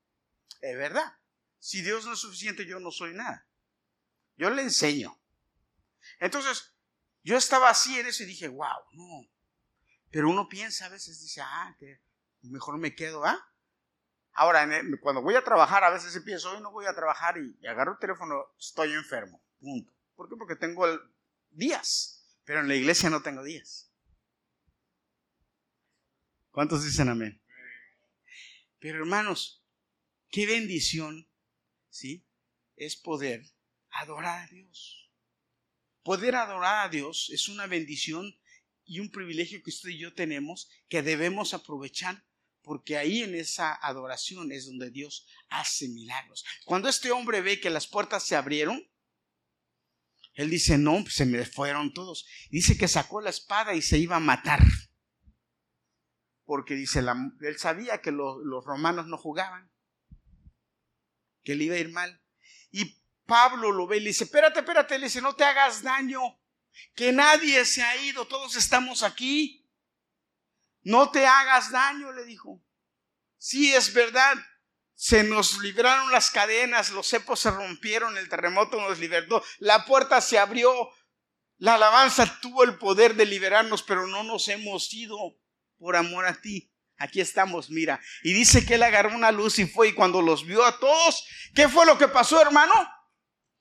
[0.62, 1.18] Es verdad.
[1.60, 3.48] Si Dios no es suficiente, yo no soy nada.
[4.38, 5.20] Yo le enseño.
[6.20, 6.72] Entonces,
[7.24, 9.28] yo estaba así en eso y dije, wow, no.
[10.12, 12.00] Pero uno piensa a veces, dice, ah, que
[12.44, 13.44] mejor me quedo, ¿ah?
[14.34, 14.70] Ahora,
[15.02, 18.00] cuando voy a trabajar, a veces pienso, hoy no voy a trabajar y, agarro el
[18.00, 19.95] teléfono, estoy enfermo, punto.
[20.16, 20.36] ¿Por qué?
[20.36, 20.86] Porque tengo
[21.52, 23.92] días, pero en la iglesia no tengo días.
[26.52, 27.42] ¿Cuántos dicen amén?
[28.80, 29.64] Pero hermanos,
[30.30, 31.30] qué bendición,
[31.90, 32.26] ¿sí?
[32.76, 33.44] Es poder
[33.90, 35.12] adorar a Dios.
[36.04, 38.40] Poder adorar a Dios es una bendición
[38.86, 42.24] y un privilegio que usted y yo tenemos que debemos aprovechar
[42.62, 46.46] porque ahí en esa adoración es donde Dios hace milagros.
[46.66, 48.88] Cuando este hombre ve que las puertas se abrieron,
[50.36, 52.28] él dice, no, se me fueron todos.
[52.50, 54.60] Dice que sacó la espada y se iba a matar.
[56.44, 59.72] Porque dice, él sabía que los romanos no jugaban,
[61.44, 62.22] que le iba a ir mal.
[62.70, 66.20] Y Pablo lo ve y le dice, espérate, espérate, le dice, no te hagas daño,
[66.94, 69.66] que nadie se ha ido, todos estamos aquí.
[70.84, 72.62] No te hagas daño, le dijo.
[73.38, 74.36] Sí, es verdad,
[74.96, 80.22] se nos libraron las cadenas, los cepos se rompieron, el terremoto nos libertó, la puerta
[80.22, 80.74] se abrió,
[81.58, 85.18] la alabanza tuvo el poder de liberarnos, pero no nos hemos ido
[85.78, 86.72] por amor a ti.
[86.98, 88.00] Aquí estamos, mira.
[88.24, 91.26] Y dice que él agarró una luz y fue y cuando los vio a todos,
[91.54, 92.74] ¿qué fue lo que pasó, hermano?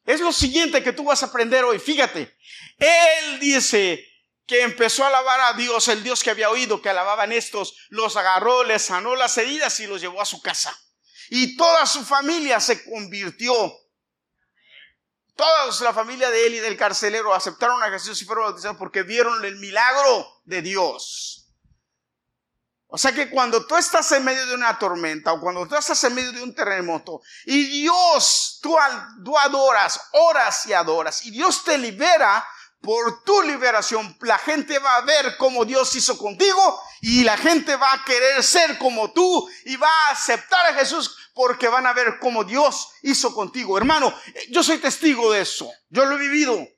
[0.05, 1.79] Es lo siguiente que tú vas a aprender hoy.
[1.79, 2.37] Fíjate,
[2.79, 4.07] él dice
[4.47, 8.17] que empezó a alabar a Dios, el Dios que había oído que alababan estos, los
[8.17, 10.79] agarró, les sanó las heridas y los llevó a su casa.
[11.31, 13.73] Y toda su familia se convirtió.
[15.37, 19.03] Toda la familia de él y del carcelero aceptaron a Jesús y fueron bautizados porque
[19.03, 21.45] vieron el milagro de Dios.
[22.95, 26.05] O sea que cuando tú estás en medio de una tormenta o cuando tú estás
[26.05, 28.79] en medio de un terremoto y Dios, tú,
[29.37, 32.47] adoras, oras y adoras y Dios te libera
[32.85, 37.75] por tu liberación, la gente va a ver cómo Dios hizo contigo y la gente
[37.77, 41.95] va a querer ser como tú y va a aceptar a Jesús porque van a
[41.95, 43.79] ver cómo Dios hizo contigo.
[43.79, 44.15] Hermano,
[44.51, 45.73] yo soy testigo de eso.
[45.89, 46.69] Yo lo he vivido.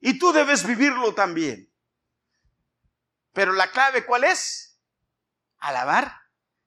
[0.00, 1.72] Y tú debes vivirlo también.
[3.32, 4.78] Pero la clave, ¿cuál es?
[5.56, 6.14] Alabar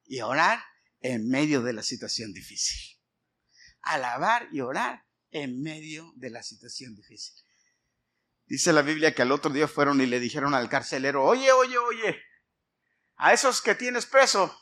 [0.06, 0.64] y orar
[1.00, 3.00] en medio de la situación difícil.
[3.84, 7.51] Alabar y orar en medio de la situación difícil.
[8.52, 11.78] Dice la Biblia que al otro día fueron y le dijeron al carcelero, oye, oye,
[11.78, 12.22] oye,
[13.16, 14.54] a esos que tienes preso,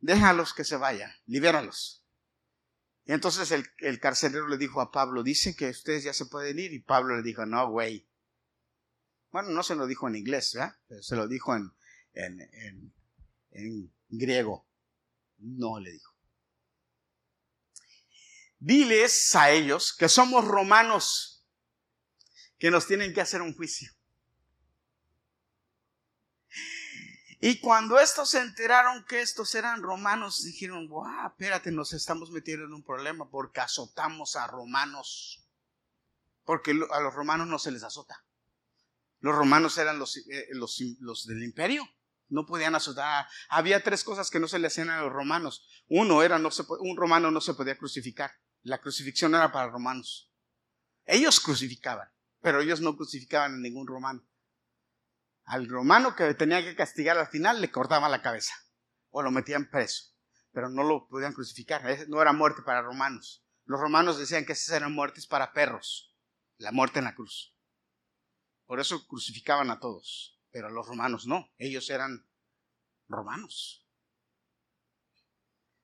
[0.00, 2.06] déjalos que se vayan, libéralos.
[3.04, 6.58] Y entonces el, el, carcelero le dijo a Pablo, dice que ustedes ya se pueden
[6.58, 6.72] ir.
[6.72, 8.08] Y Pablo le dijo, no, güey,
[9.30, 10.74] bueno, no se lo dijo en inglés, ¿verdad?
[11.02, 11.70] se lo dijo en,
[12.14, 12.94] en,
[13.50, 14.66] en griego.
[15.36, 16.14] No le dijo.
[18.58, 21.31] Diles a ellos que somos romanos,
[22.62, 23.90] que nos tienen que hacer un juicio.
[27.40, 32.64] Y cuando estos se enteraron que estos eran romanos, dijeron, wow, espérate, nos estamos metiendo
[32.64, 35.44] en un problema porque azotamos a romanos.
[36.44, 38.24] Porque a los romanos no se les azota.
[39.18, 41.84] Los romanos eran los, eh, los, del imperio.
[42.28, 43.26] No podían azotar.
[43.48, 45.66] Había tres cosas que no se le hacían a los romanos.
[45.88, 48.30] Uno era, no se, un romano no se podía crucificar.
[48.62, 50.30] La crucifixión era para romanos.
[51.06, 52.08] Ellos crucificaban,
[52.42, 54.22] pero ellos no crucificaban a ningún romano.
[55.44, 58.54] Al romano que tenía que castigar al final le cortaban la cabeza
[59.10, 60.12] o lo metían preso,
[60.50, 61.82] pero no lo podían crucificar.
[62.08, 63.44] No era muerte para romanos.
[63.64, 66.16] Los romanos decían que esas eran muertes para perros,
[66.58, 67.56] la muerte en la cruz.
[68.66, 72.26] Por eso crucificaban a todos, pero a los romanos no, ellos eran
[73.08, 73.86] romanos.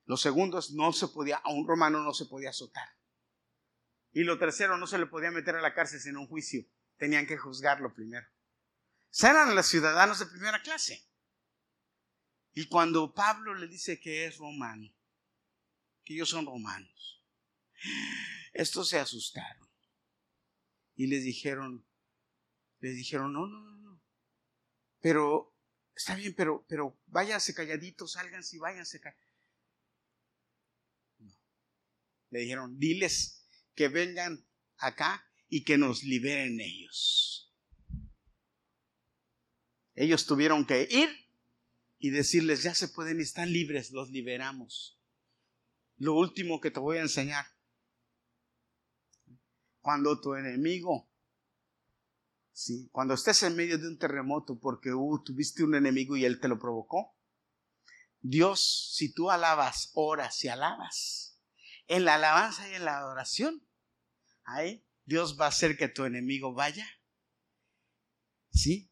[0.07, 2.98] Los segundos no se podía, a un romano no se podía azotar.
[4.13, 6.65] Y lo tercero, no se le podía meter a la cárcel sin un juicio,
[6.97, 8.27] tenían que juzgarlo primero.
[9.23, 11.07] eran los ciudadanos de primera clase.
[12.53, 14.93] Y cuando Pablo le dice que es romano,
[16.05, 17.23] que ellos son romanos,
[18.53, 19.69] estos se asustaron
[20.97, 21.87] y les dijeron,
[22.81, 24.03] les dijeron, no, no, no, no,
[25.01, 25.55] pero
[25.95, 29.29] está bien, pero, pero váyanse calladitos, sálganse y váyanse calladitos.
[31.19, 31.39] No.
[32.31, 33.38] Le dijeron, diles
[33.79, 34.45] que vengan
[34.79, 37.55] acá y que nos liberen ellos.
[39.95, 41.09] Ellos tuvieron que ir
[42.01, 44.99] y decirles, ya se pueden, están libres, los liberamos.
[45.97, 47.47] Lo último que te voy a enseñar.
[49.81, 51.09] Cuando tu enemigo,
[52.51, 52.89] ¿sí?
[52.91, 56.49] cuando estés en medio de un terremoto porque uh, tuviste un enemigo y él te
[56.49, 57.17] lo provocó,
[58.23, 61.41] Dios, si tú alabas, oras y alabas,
[61.87, 63.68] en la alabanza y en la adoración,
[65.05, 66.87] Dios va a hacer que tu enemigo vaya,
[68.51, 68.91] ¿sí?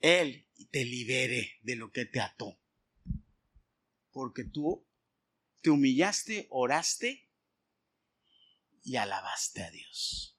[0.00, 2.60] Él te libere de lo que te ató.
[4.10, 4.86] Porque tú
[5.60, 7.30] te humillaste, oraste
[8.82, 10.38] y alabaste a Dios.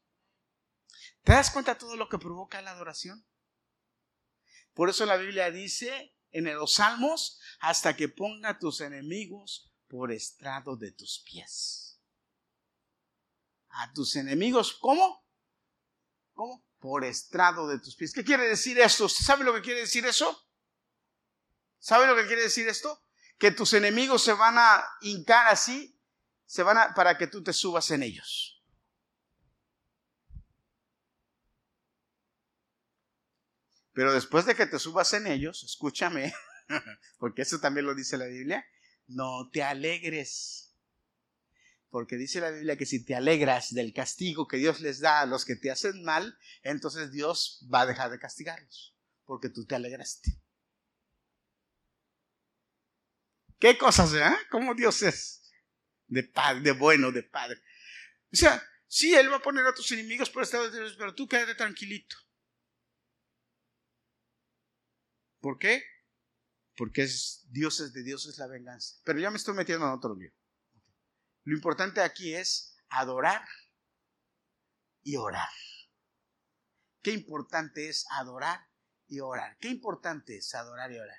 [1.24, 3.26] ¿Te das cuenta de todo lo que provoca la adoración?
[4.74, 10.12] Por eso la Biblia dice en los salmos, hasta que ponga a tus enemigos por
[10.12, 11.89] estrado de tus pies.
[13.70, 15.24] A tus enemigos, ¿cómo?
[16.34, 16.70] ¿Cómo?
[16.80, 18.14] por estrado de tus pies.
[18.14, 19.08] ¿Qué quiere decir esto?
[19.10, 20.48] sabe lo que quiere decir eso?
[21.78, 23.04] ¿Sabe lo que quiere decir esto?
[23.38, 25.98] Que tus enemigos se van a hincar así,
[26.46, 28.64] se van a, para que tú te subas en ellos.
[33.94, 36.34] Pero después de que te subas en ellos, escúchame,
[37.18, 38.66] porque eso también lo dice la Biblia,
[39.08, 40.69] no te alegres
[41.90, 45.26] porque dice la Biblia que si te alegras del castigo que Dios les da a
[45.26, 49.76] los que te hacen mal, entonces Dios va a dejar de castigarlos, porque tú te
[49.76, 50.40] alegraste.
[53.60, 54.38] ¿Qué cosas, eh?
[54.50, 55.52] ¿Cómo Dios es?
[56.08, 57.62] De padre, de bueno, de padre.
[58.32, 61.14] O sea, sí, Él va a poner a tus enemigos por estado de Dios, pero
[61.14, 62.16] tú quédate tranquilito.
[65.42, 65.84] ¿Por qué?
[66.76, 68.96] Porque es, Dios es de Dios es la venganza.
[69.04, 70.32] Pero ya me estoy metiendo en otro lío.
[71.50, 73.42] Lo importante aquí es adorar
[75.02, 75.50] y orar.
[77.02, 78.68] Qué importante es adorar
[79.08, 79.58] y orar.
[79.58, 81.18] Qué importante es adorar y orar.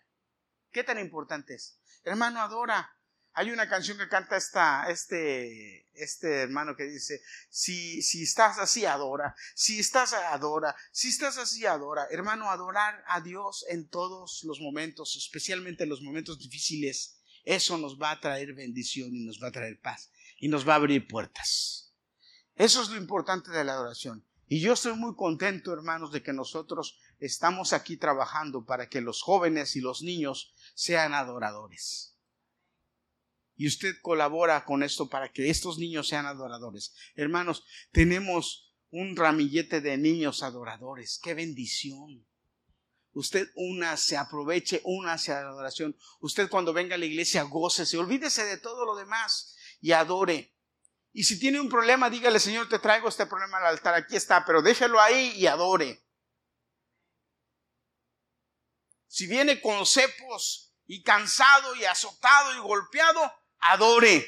[0.71, 1.81] ¿Qué tan importante es?
[2.05, 2.97] Hermano, adora.
[3.33, 8.87] Hay una canción que canta esta, este, este hermano que dice, si, si estás así,
[8.87, 9.35] adora.
[9.57, 10.77] Si estás, adora.
[10.93, 12.07] Si estás así, adora.
[12.13, 18.01] Hermano, adorar a Dios en todos los momentos, especialmente en los momentos difíciles, eso nos
[18.01, 20.09] va a traer bendición y nos va a traer paz
[20.41, 21.95] y nos va a abrir puertas.
[22.57, 24.27] Eso es lo importante de la adoración.
[24.49, 29.23] Y yo estoy muy contento, hermanos, de que nosotros estamos aquí trabajando para que los
[29.23, 32.17] jóvenes y los niños sean adoradores.
[33.55, 36.95] Y usted colabora con esto para que estos niños sean adoradores.
[37.15, 41.21] Hermanos, tenemos un ramillete de niños adoradores.
[41.23, 42.27] ¡Qué bendición!
[43.13, 45.97] Usted una se aproveche, una hacia la adoración.
[46.21, 50.55] Usted cuando venga a la iglesia, gócese, olvídese de todo lo demás y adore.
[51.13, 54.45] Y si tiene un problema, dígale, Señor, te traigo este problema al altar, aquí está,
[54.45, 56.05] pero déjelo ahí y adore.
[59.09, 63.21] Si viene con cepos y cansado y azotado y golpeado,
[63.59, 64.25] adore.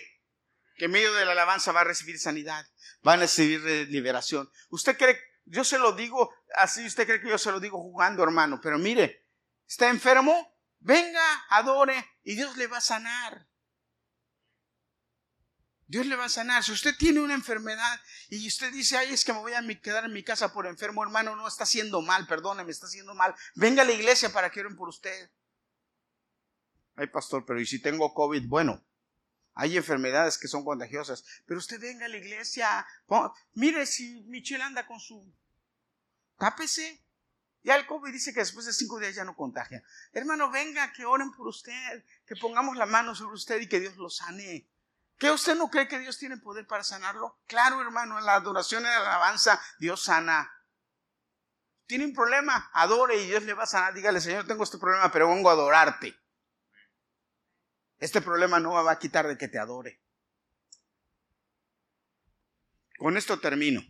[0.77, 2.67] Que en medio de la alabanza va a recibir sanidad,
[3.07, 3.61] va a recibir
[3.91, 4.51] liberación.
[4.71, 8.25] Usted cree, yo se lo digo así, usted cree que yo se lo digo jugando,
[8.25, 9.29] hermano, pero mire,
[9.69, 13.47] está enfermo, venga, adore y Dios le va a sanar.
[15.93, 16.65] Dios le va a sanar.
[16.65, 20.07] Si usted tiene una enfermedad y usted dice, ay, es que me voy a quedar
[20.07, 23.35] en mi casa por enfermo, hermano, no está haciendo mal, perdóneme, está haciendo mal.
[23.57, 25.31] Venga a la iglesia para que oren por usted.
[26.97, 28.49] Ay, pastor, pero ¿y si tengo COVID?
[28.49, 28.83] Bueno,
[29.53, 32.87] hay enfermedades que son contagiosas, pero usted venga a la iglesia.
[33.53, 35.31] Mire si Michelle anda con su...
[36.39, 37.05] Tápese.
[37.65, 39.85] Ya el COVID dice que después de cinco días ya no contagia.
[40.15, 43.99] Hermano, venga, que oren por usted, que pongamos la mano sobre usted y que Dios
[43.99, 44.67] lo sane.
[45.23, 47.39] ¿Qué usted no cree que Dios tiene poder para sanarlo?
[47.47, 50.51] Claro, hermano, en la adoración y la alabanza, Dios sana.
[51.87, 53.95] Tiene un problema, adore y Dios le va a sanar.
[53.95, 56.13] Dígale, Señor, tengo este problema, pero vengo a adorarte.
[57.99, 60.03] Este problema no va a quitar de que te adore.
[62.99, 63.81] Con esto termino.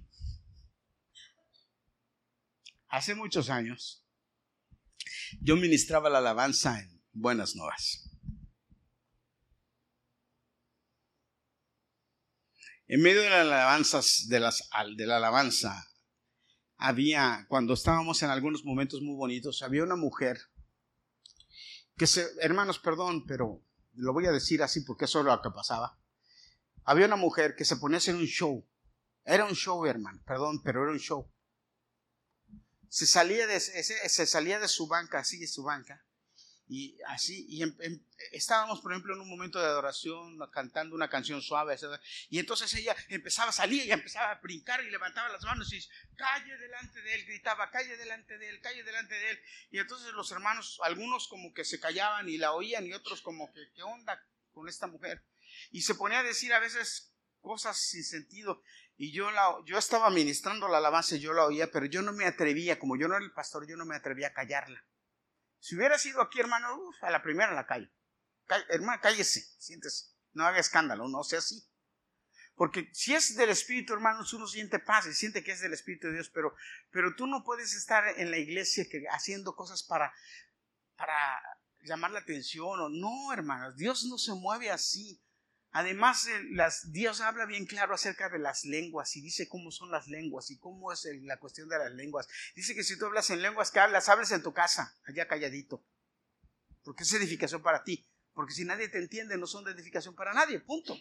[2.89, 4.07] Hace muchos años,
[5.41, 8.12] yo ministraba la alabanza en Buenas Nuevas.
[12.93, 14.39] En medio de las alabanzas, de,
[15.07, 15.89] la alabanza,
[16.77, 20.39] había, cuando estábamos en algunos momentos muy bonitos, había una mujer
[21.97, 23.65] que se, hermanos, perdón, pero
[23.95, 25.99] lo voy a decir así porque eso es lo que pasaba.
[26.85, 28.69] Había una mujer que se ponía a hacer un show.
[29.25, 31.33] Era un show, hermano, perdón, pero era un show.
[32.91, 36.05] Se salía de, se salía de su banca, así de su banca,
[36.73, 38.01] y así, y em, em,
[38.31, 41.77] estábamos, por ejemplo, en un momento de adoración, cantando una canción suave,
[42.31, 45.87] y entonces ella empezaba a salir y empezaba a brincar y levantaba las manos y
[46.17, 49.39] calle delante de él, gritaba, calle delante de él, calle delante de él.
[49.71, 53.53] Y entonces los hermanos, algunos como que se callaban y la oían y otros como
[53.53, 55.23] que, ¿qué onda con esta mujer?
[55.73, 57.13] Y se ponía a decir a veces
[57.43, 58.63] cosas sin sentido.
[58.97, 62.25] Y yo, la, yo estaba ministrando la alabanza yo la oía, pero yo no me
[62.25, 64.83] atrevía, como yo no era el pastor, yo no me atrevía a callarla.
[65.63, 67.89] Si hubiera sido aquí, hermano, a la primera la calle.
[68.69, 70.07] hermano, cállese, siéntese.
[70.33, 71.65] No haga escándalo, no sea así.
[72.57, 76.09] Porque si es del Espíritu, hermanos, uno siente paz y siente que es del Espíritu
[76.09, 76.53] de Dios, pero,
[76.91, 80.13] pero tú no puedes estar en la iglesia que, haciendo cosas para,
[80.97, 81.41] para
[81.83, 83.77] llamar la atención o no, hermanos.
[83.77, 85.23] Dios no se mueve así.
[85.75, 86.29] Además,
[86.85, 90.59] Dios habla bien claro acerca de las lenguas y dice cómo son las lenguas y
[90.59, 92.29] cómo es la cuestión de las lenguas.
[92.55, 95.83] Dice que si tú hablas en lenguas que hablas, hables en tu casa, allá calladito.
[96.85, 98.07] Porque es edificación para ti.
[98.35, 100.61] Porque si nadie te entiende, no son de edificación para nadie.
[100.61, 100.95] Punto.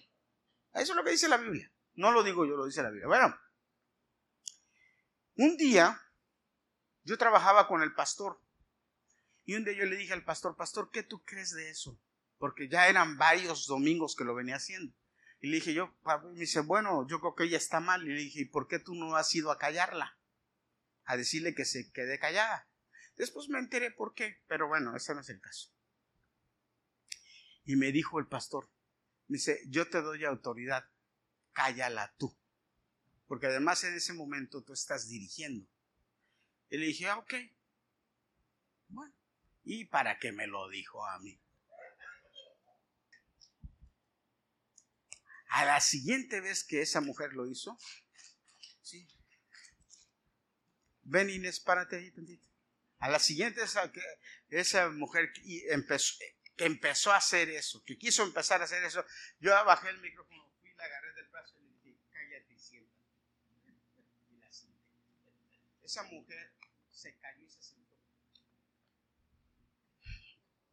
[0.74, 1.70] Eso es lo que dice la Biblia.
[1.96, 3.08] No lo digo yo, lo dice la Biblia.
[3.08, 3.38] Bueno,
[5.36, 6.02] un día
[7.04, 8.42] yo trabajaba con el pastor
[9.44, 12.00] y un día yo le dije al pastor, pastor, ¿qué tú crees de eso?
[12.42, 14.92] Porque ya eran varios domingos que lo venía haciendo.
[15.42, 18.02] Y le dije yo, me dice, bueno, yo creo que ella está mal.
[18.02, 20.18] Y le dije, ¿y por qué tú no has ido a callarla?
[21.06, 22.68] A decirle que se quede callada.
[23.16, 25.72] Después me enteré por qué, pero bueno, ese no es el caso.
[27.64, 28.72] Y me dijo el pastor,
[29.28, 30.90] me dice, yo te doy autoridad,
[31.54, 32.36] cállala tú.
[33.28, 35.70] Porque además en ese momento tú estás dirigiendo.
[36.72, 37.36] Y le dije, ah, ok.
[38.88, 39.14] Bueno,
[39.64, 41.40] ¿y para qué me lo dijo a mí?
[45.52, 47.78] A la siguiente vez que esa mujer lo hizo,
[48.82, 49.06] ¿sí?
[51.04, 52.48] ven Inés, párate ahí tantito.
[53.00, 53.92] A la siguiente esa,
[54.50, 55.34] esa mujer
[56.58, 59.04] empezó, a hacer eso, que quiso empezar a hacer eso,
[59.40, 63.04] yo bajé el micrófono, fui, la agarré del brazo y le dije, cállate y siéntate.
[64.30, 64.86] Y la senté.
[65.84, 66.54] Esa mujer
[66.92, 67.98] se cayó y se sentó.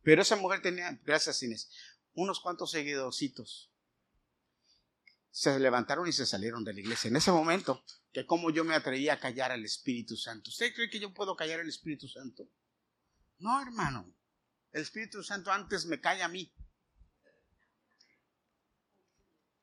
[0.04, 1.68] Pero esa mujer tenía, gracias Inés,
[2.12, 3.67] unos cuantos seguidorcitos
[5.30, 7.08] se levantaron y se salieron de la iglesia.
[7.08, 10.50] En ese momento, que como yo me atrevía a callar al Espíritu Santo.
[10.50, 12.48] ¿Usted cree que yo puedo callar al Espíritu Santo?
[13.38, 14.12] No, hermano.
[14.72, 16.52] El Espíritu Santo antes me calla a mí.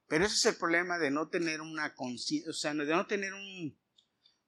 [0.07, 3.33] Pero ese es el problema de no tener una conciencia, o sea, de no tener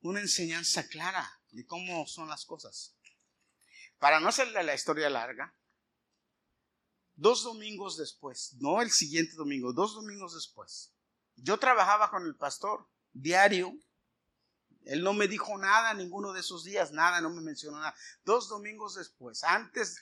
[0.02, 2.96] una enseñanza clara de cómo son las cosas.
[3.98, 5.58] Para no hacerle la historia larga,
[7.16, 10.94] dos domingos después, no el siguiente domingo, dos domingos después,
[11.38, 13.74] yo trabajaba con el pastor diario.
[14.86, 17.96] Él no me dijo nada ninguno de esos días, nada, no me mencionó nada.
[18.24, 20.02] Dos domingos después, antes,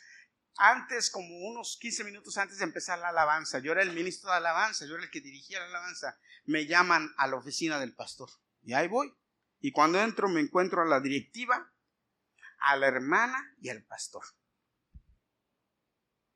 [0.58, 4.38] antes, como unos 15 minutos antes de empezar la alabanza, yo era el ministro de
[4.38, 8.30] alabanza, yo era el que dirigía la alabanza, me llaman a la oficina del pastor.
[8.64, 9.14] Y ahí voy.
[9.60, 11.72] Y cuando entro me encuentro a la directiva,
[12.60, 14.24] a la hermana y al pastor.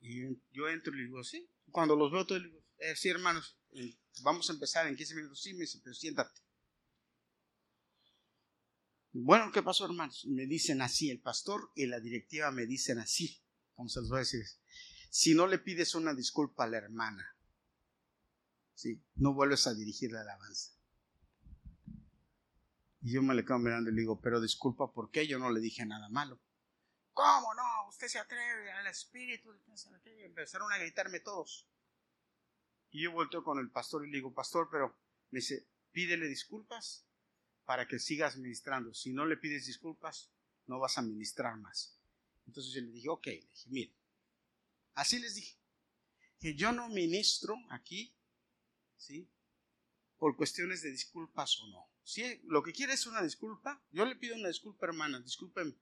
[0.01, 1.47] Y yo entro y le digo, sí.
[1.71, 3.58] Cuando los veo, todos, le digo, eh, sí, hermanos,
[4.21, 5.41] vamos a empezar en 15 minutos.
[5.41, 6.41] Sí, me dice, pero siéntate.
[9.11, 10.25] Bueno, ¿qué pasó, hermanos?
[10.27, 13.41] Me dicen así, el pastor y la directiva me dicen así.
[13.75, 14.45] ¿Cómo se los voy a decir?
[15.09, 17.35] Si no le pides una disculpa a la hermana,
[18.75, 19.01] ¿sí?
[19.15, 20.73] no vuelves a dirigir la alabanza.
[23.01, 25.25] Y yo me le quedo mirando y le digo, pero disculpa, ¿por qué?
[25.25, 26.39] Yo no le dije nada malo.
[27.13, 27.89] ¿Cómo no?
[27.89, 29.53] Usted se atreve al espíritu.
[29.53, 31.67] Y empezaron a gritarme todos.
[32.91, 34.97] Y yo volteo con el pastor y le digo, pastor, pero
[35.31, 37.05] me dice, pídele disculpas
[37.65, 38.93] para que sigas ministrando.
[38.93, 40.31] Si no le pides disculpas,
[40.65, 41.99] no vas a ministrar más.
[42.47, 43.93] Entonces yo le dije, ok, le dije, mire,
[44.95, 45.57] así les dije,
[46.39, 48.15] que yo no ministro aquí,
[48.97, 49.29] ¿sí?
[50.17, 51.91] Por cuestiones de disculpas o no.
[52.03, 55.75] Si lo que quiere es una disculpa, yo le pido una disculpa, hermana, discúlpeme.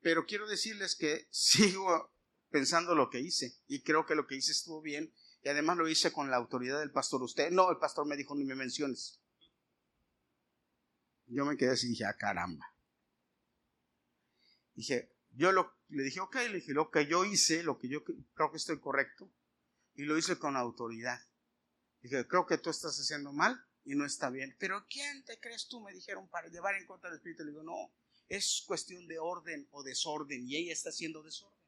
[0.00, 2.12] Pero quiero decirles que sigo
[2.50, 5.12] pensando lo que hice y creo que lo que hice estuvo bien
[5.42, 7.22] y además lo hice con la autoridad del pastor.
[7.22, 9.20] Usted, no, el pastor me dijo ni me menciones.
[11.26, 12.74] Yo me quedé así y dije, ah, caramba.
[14.74, 18.04] Dije, yo lo, le dije, ok, le dije, lo que yo hice, lo que yo
[18.04, 19.32] creo que estoy correcto,
[19.94, 21.18] y lo hice con autoridad.
[22.00, 24.56] Dije, creo que tú estás haciendo mal y no está bien.
[24.58, 25.80] Pero ¿quién te crees tú?
[25.80, 27.44] Me dijeron para llevar en contra del Espíritu.
[27.44, 27.94] Le digo, no,
[28.28, 31.58] es cuestión de orden o desorden y ella está haciendo desorden.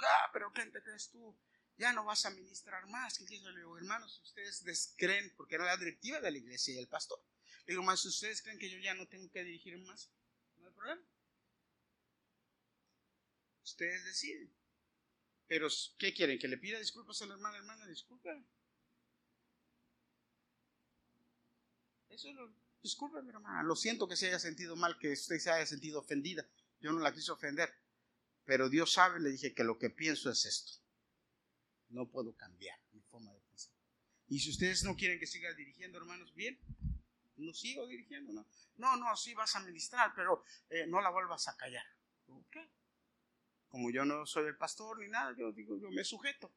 [0.00, 1.36] Ah, pero ¿quién te crees tú?
[1.78, 3.18] Ya no vas a ministrar más.
[3.18, 6.88] ¿Qué Le digo, hermanos, ustedes descreen, porque era la directiva de la iglesia y el
[6.88, 7.20] pastor.
[7.66, 10.10] Le digo, más, ¿ustedes creen que yo ya no tengo que dirigir más?
[10.56, 11.02] No hay problema.
[13.62, 14.52] Ustedes deciden.
[15.46, 15.68] Pero,
[15.98, 16.38] ¿qué quieren?
[16.38, 17.58] ¿Que le pida disculpas a la hermana?
[17.58, 18.30] Hermana, disculpa.
[22.08, 22.52] Eso lo,
[22.82, 23.62] disculpe, mi hermana.
[23.62, 26.44] Lo siento que se haya sentido mal, que usted se haya sentido ofendida.
[26.80, 27.72] Yo no la quise ofender.
[28.44, 30.87] Pero Dios sabe, le dije que lo que pienso es esto.
[31.90, 33.72] No puedo cambiar mi forma de pensar.
[34.28, 36.58] Y si ustedes no quieren que siga dirigiendo, hermanos, bien,
[37.36, 38.46] no sigo dirigiendo, ¿no?
[38.76, 41.84] No, no, sí vas a ministrar, pero eh, no la vuelvas a callar.
[42.26, 42.56] ¿Ok?
[43.68, 46.52] Como yo no soy el pastor ni nada, yo digo, yo me sujeto.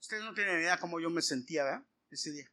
[0.00, 1.86] Ustedes no tienen idea cómo yo me sentía, ¿verdad?
[2.10, 2.50] Ese día.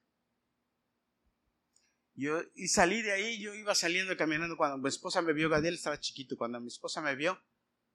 [2.16, 5.50] Yo, y salí de ahí, yo iba saliendo y caminando cuando mi esposa me vio,
[5.50, 7.42] Gadiel estaba chiquito, cuando mi esposa me vio,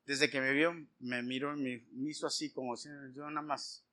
[0.05, 3.85] desde que me vio, me miró y me, hizo así como si yo nada más.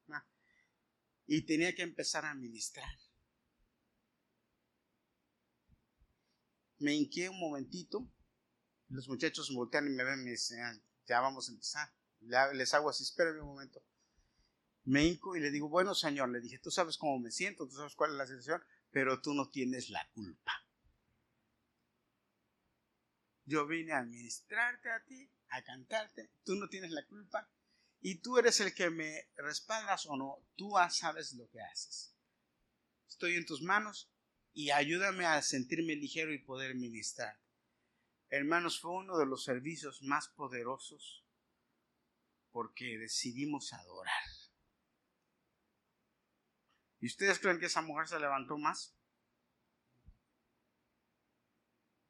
[1.27, 2.89] Y tenía que empezar a ministrar.
[6.79, 8.05] Me hinqué un momentito,
[8.89, 11.93] los muchachos voltean y me ven y me dicen, ah, ya vamos a empezar.
[12.53, 13.81] les hago así, espérenme un momento
[14.85, 17.75] me hinco y le digo, bueno, Señor, le dije, tú sabes cómo me siento, tú
[17.75, 20.51] sabes cuál es la situación, pero tú no tienes la culpa.
[23.45, 27.49] Yo vine a administrarte a ti, a cantarte, tú no tienes la culpa
[27.99, 32.15] y tú eres el que me respaldas o no, tú sabes lo que haces.
[33.07, 34.09] Estoy en tus manos
[34.53, 37.39] y ayúdame a sentirme ligero y poder ministrar.
[38.29, 41.25] Hermanos, fue uno de los servicios más poderosos
[42.51, 44.23] porque decidimos adorar.
[46.99, 48.95] ¿Y ustedes creen que esa mujer se levantó más?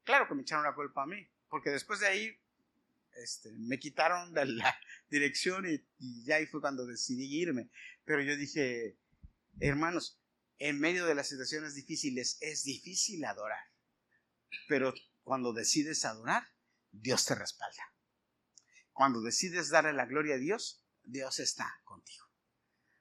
[0.04, 2.41] Claro que me echaron la culpa a mí, porque después de ahí
[3.16, 4.76] este, me quitaron de la
[5.10, 7.70] dirección y, y, ya ahí fue cuando decidí irme.
[8.06, 8.98] Pero yo dije,
[9.60, 10.22] hermanos,
[10.58, 13.64] en medio de las situaciones difíciles es difícil adorar,
[14.68, 14.94] pero
[15.24, 16.44] cuando decides adorar,
[16.92, 17.84] Dios te respalda.
[18.94, 22.26] Cuando decides darle la gloria a Dios, Dios está contigo.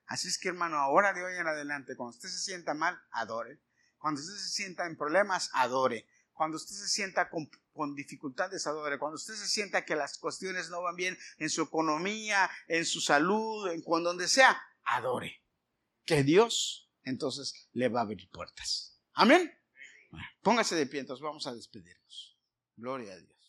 [0.06, 3.60] Así es que hermano, ahora de hoy en adelante, cuando usted se sienta mal, adore.
[3.98, 6.08] Cuando usted se sienta en problemas, adore.
[6.40, 8.98] Cuando usted se sienta con, dificultades, adore.
[8.98, 13.02] Cuando usted se sienta que las cuestiones no van bien en su economía, en su
[13.02, 15.42] salud, en donde sea, adore.
[16.06, 18.98] Que Dios entonces le va a abrir puertas.
[19.12, 19.52] Amén.
[20.40, 22.38] póngase de pie, vamos a despedirnos.
[22.74, 23.39] Gloria a Dios.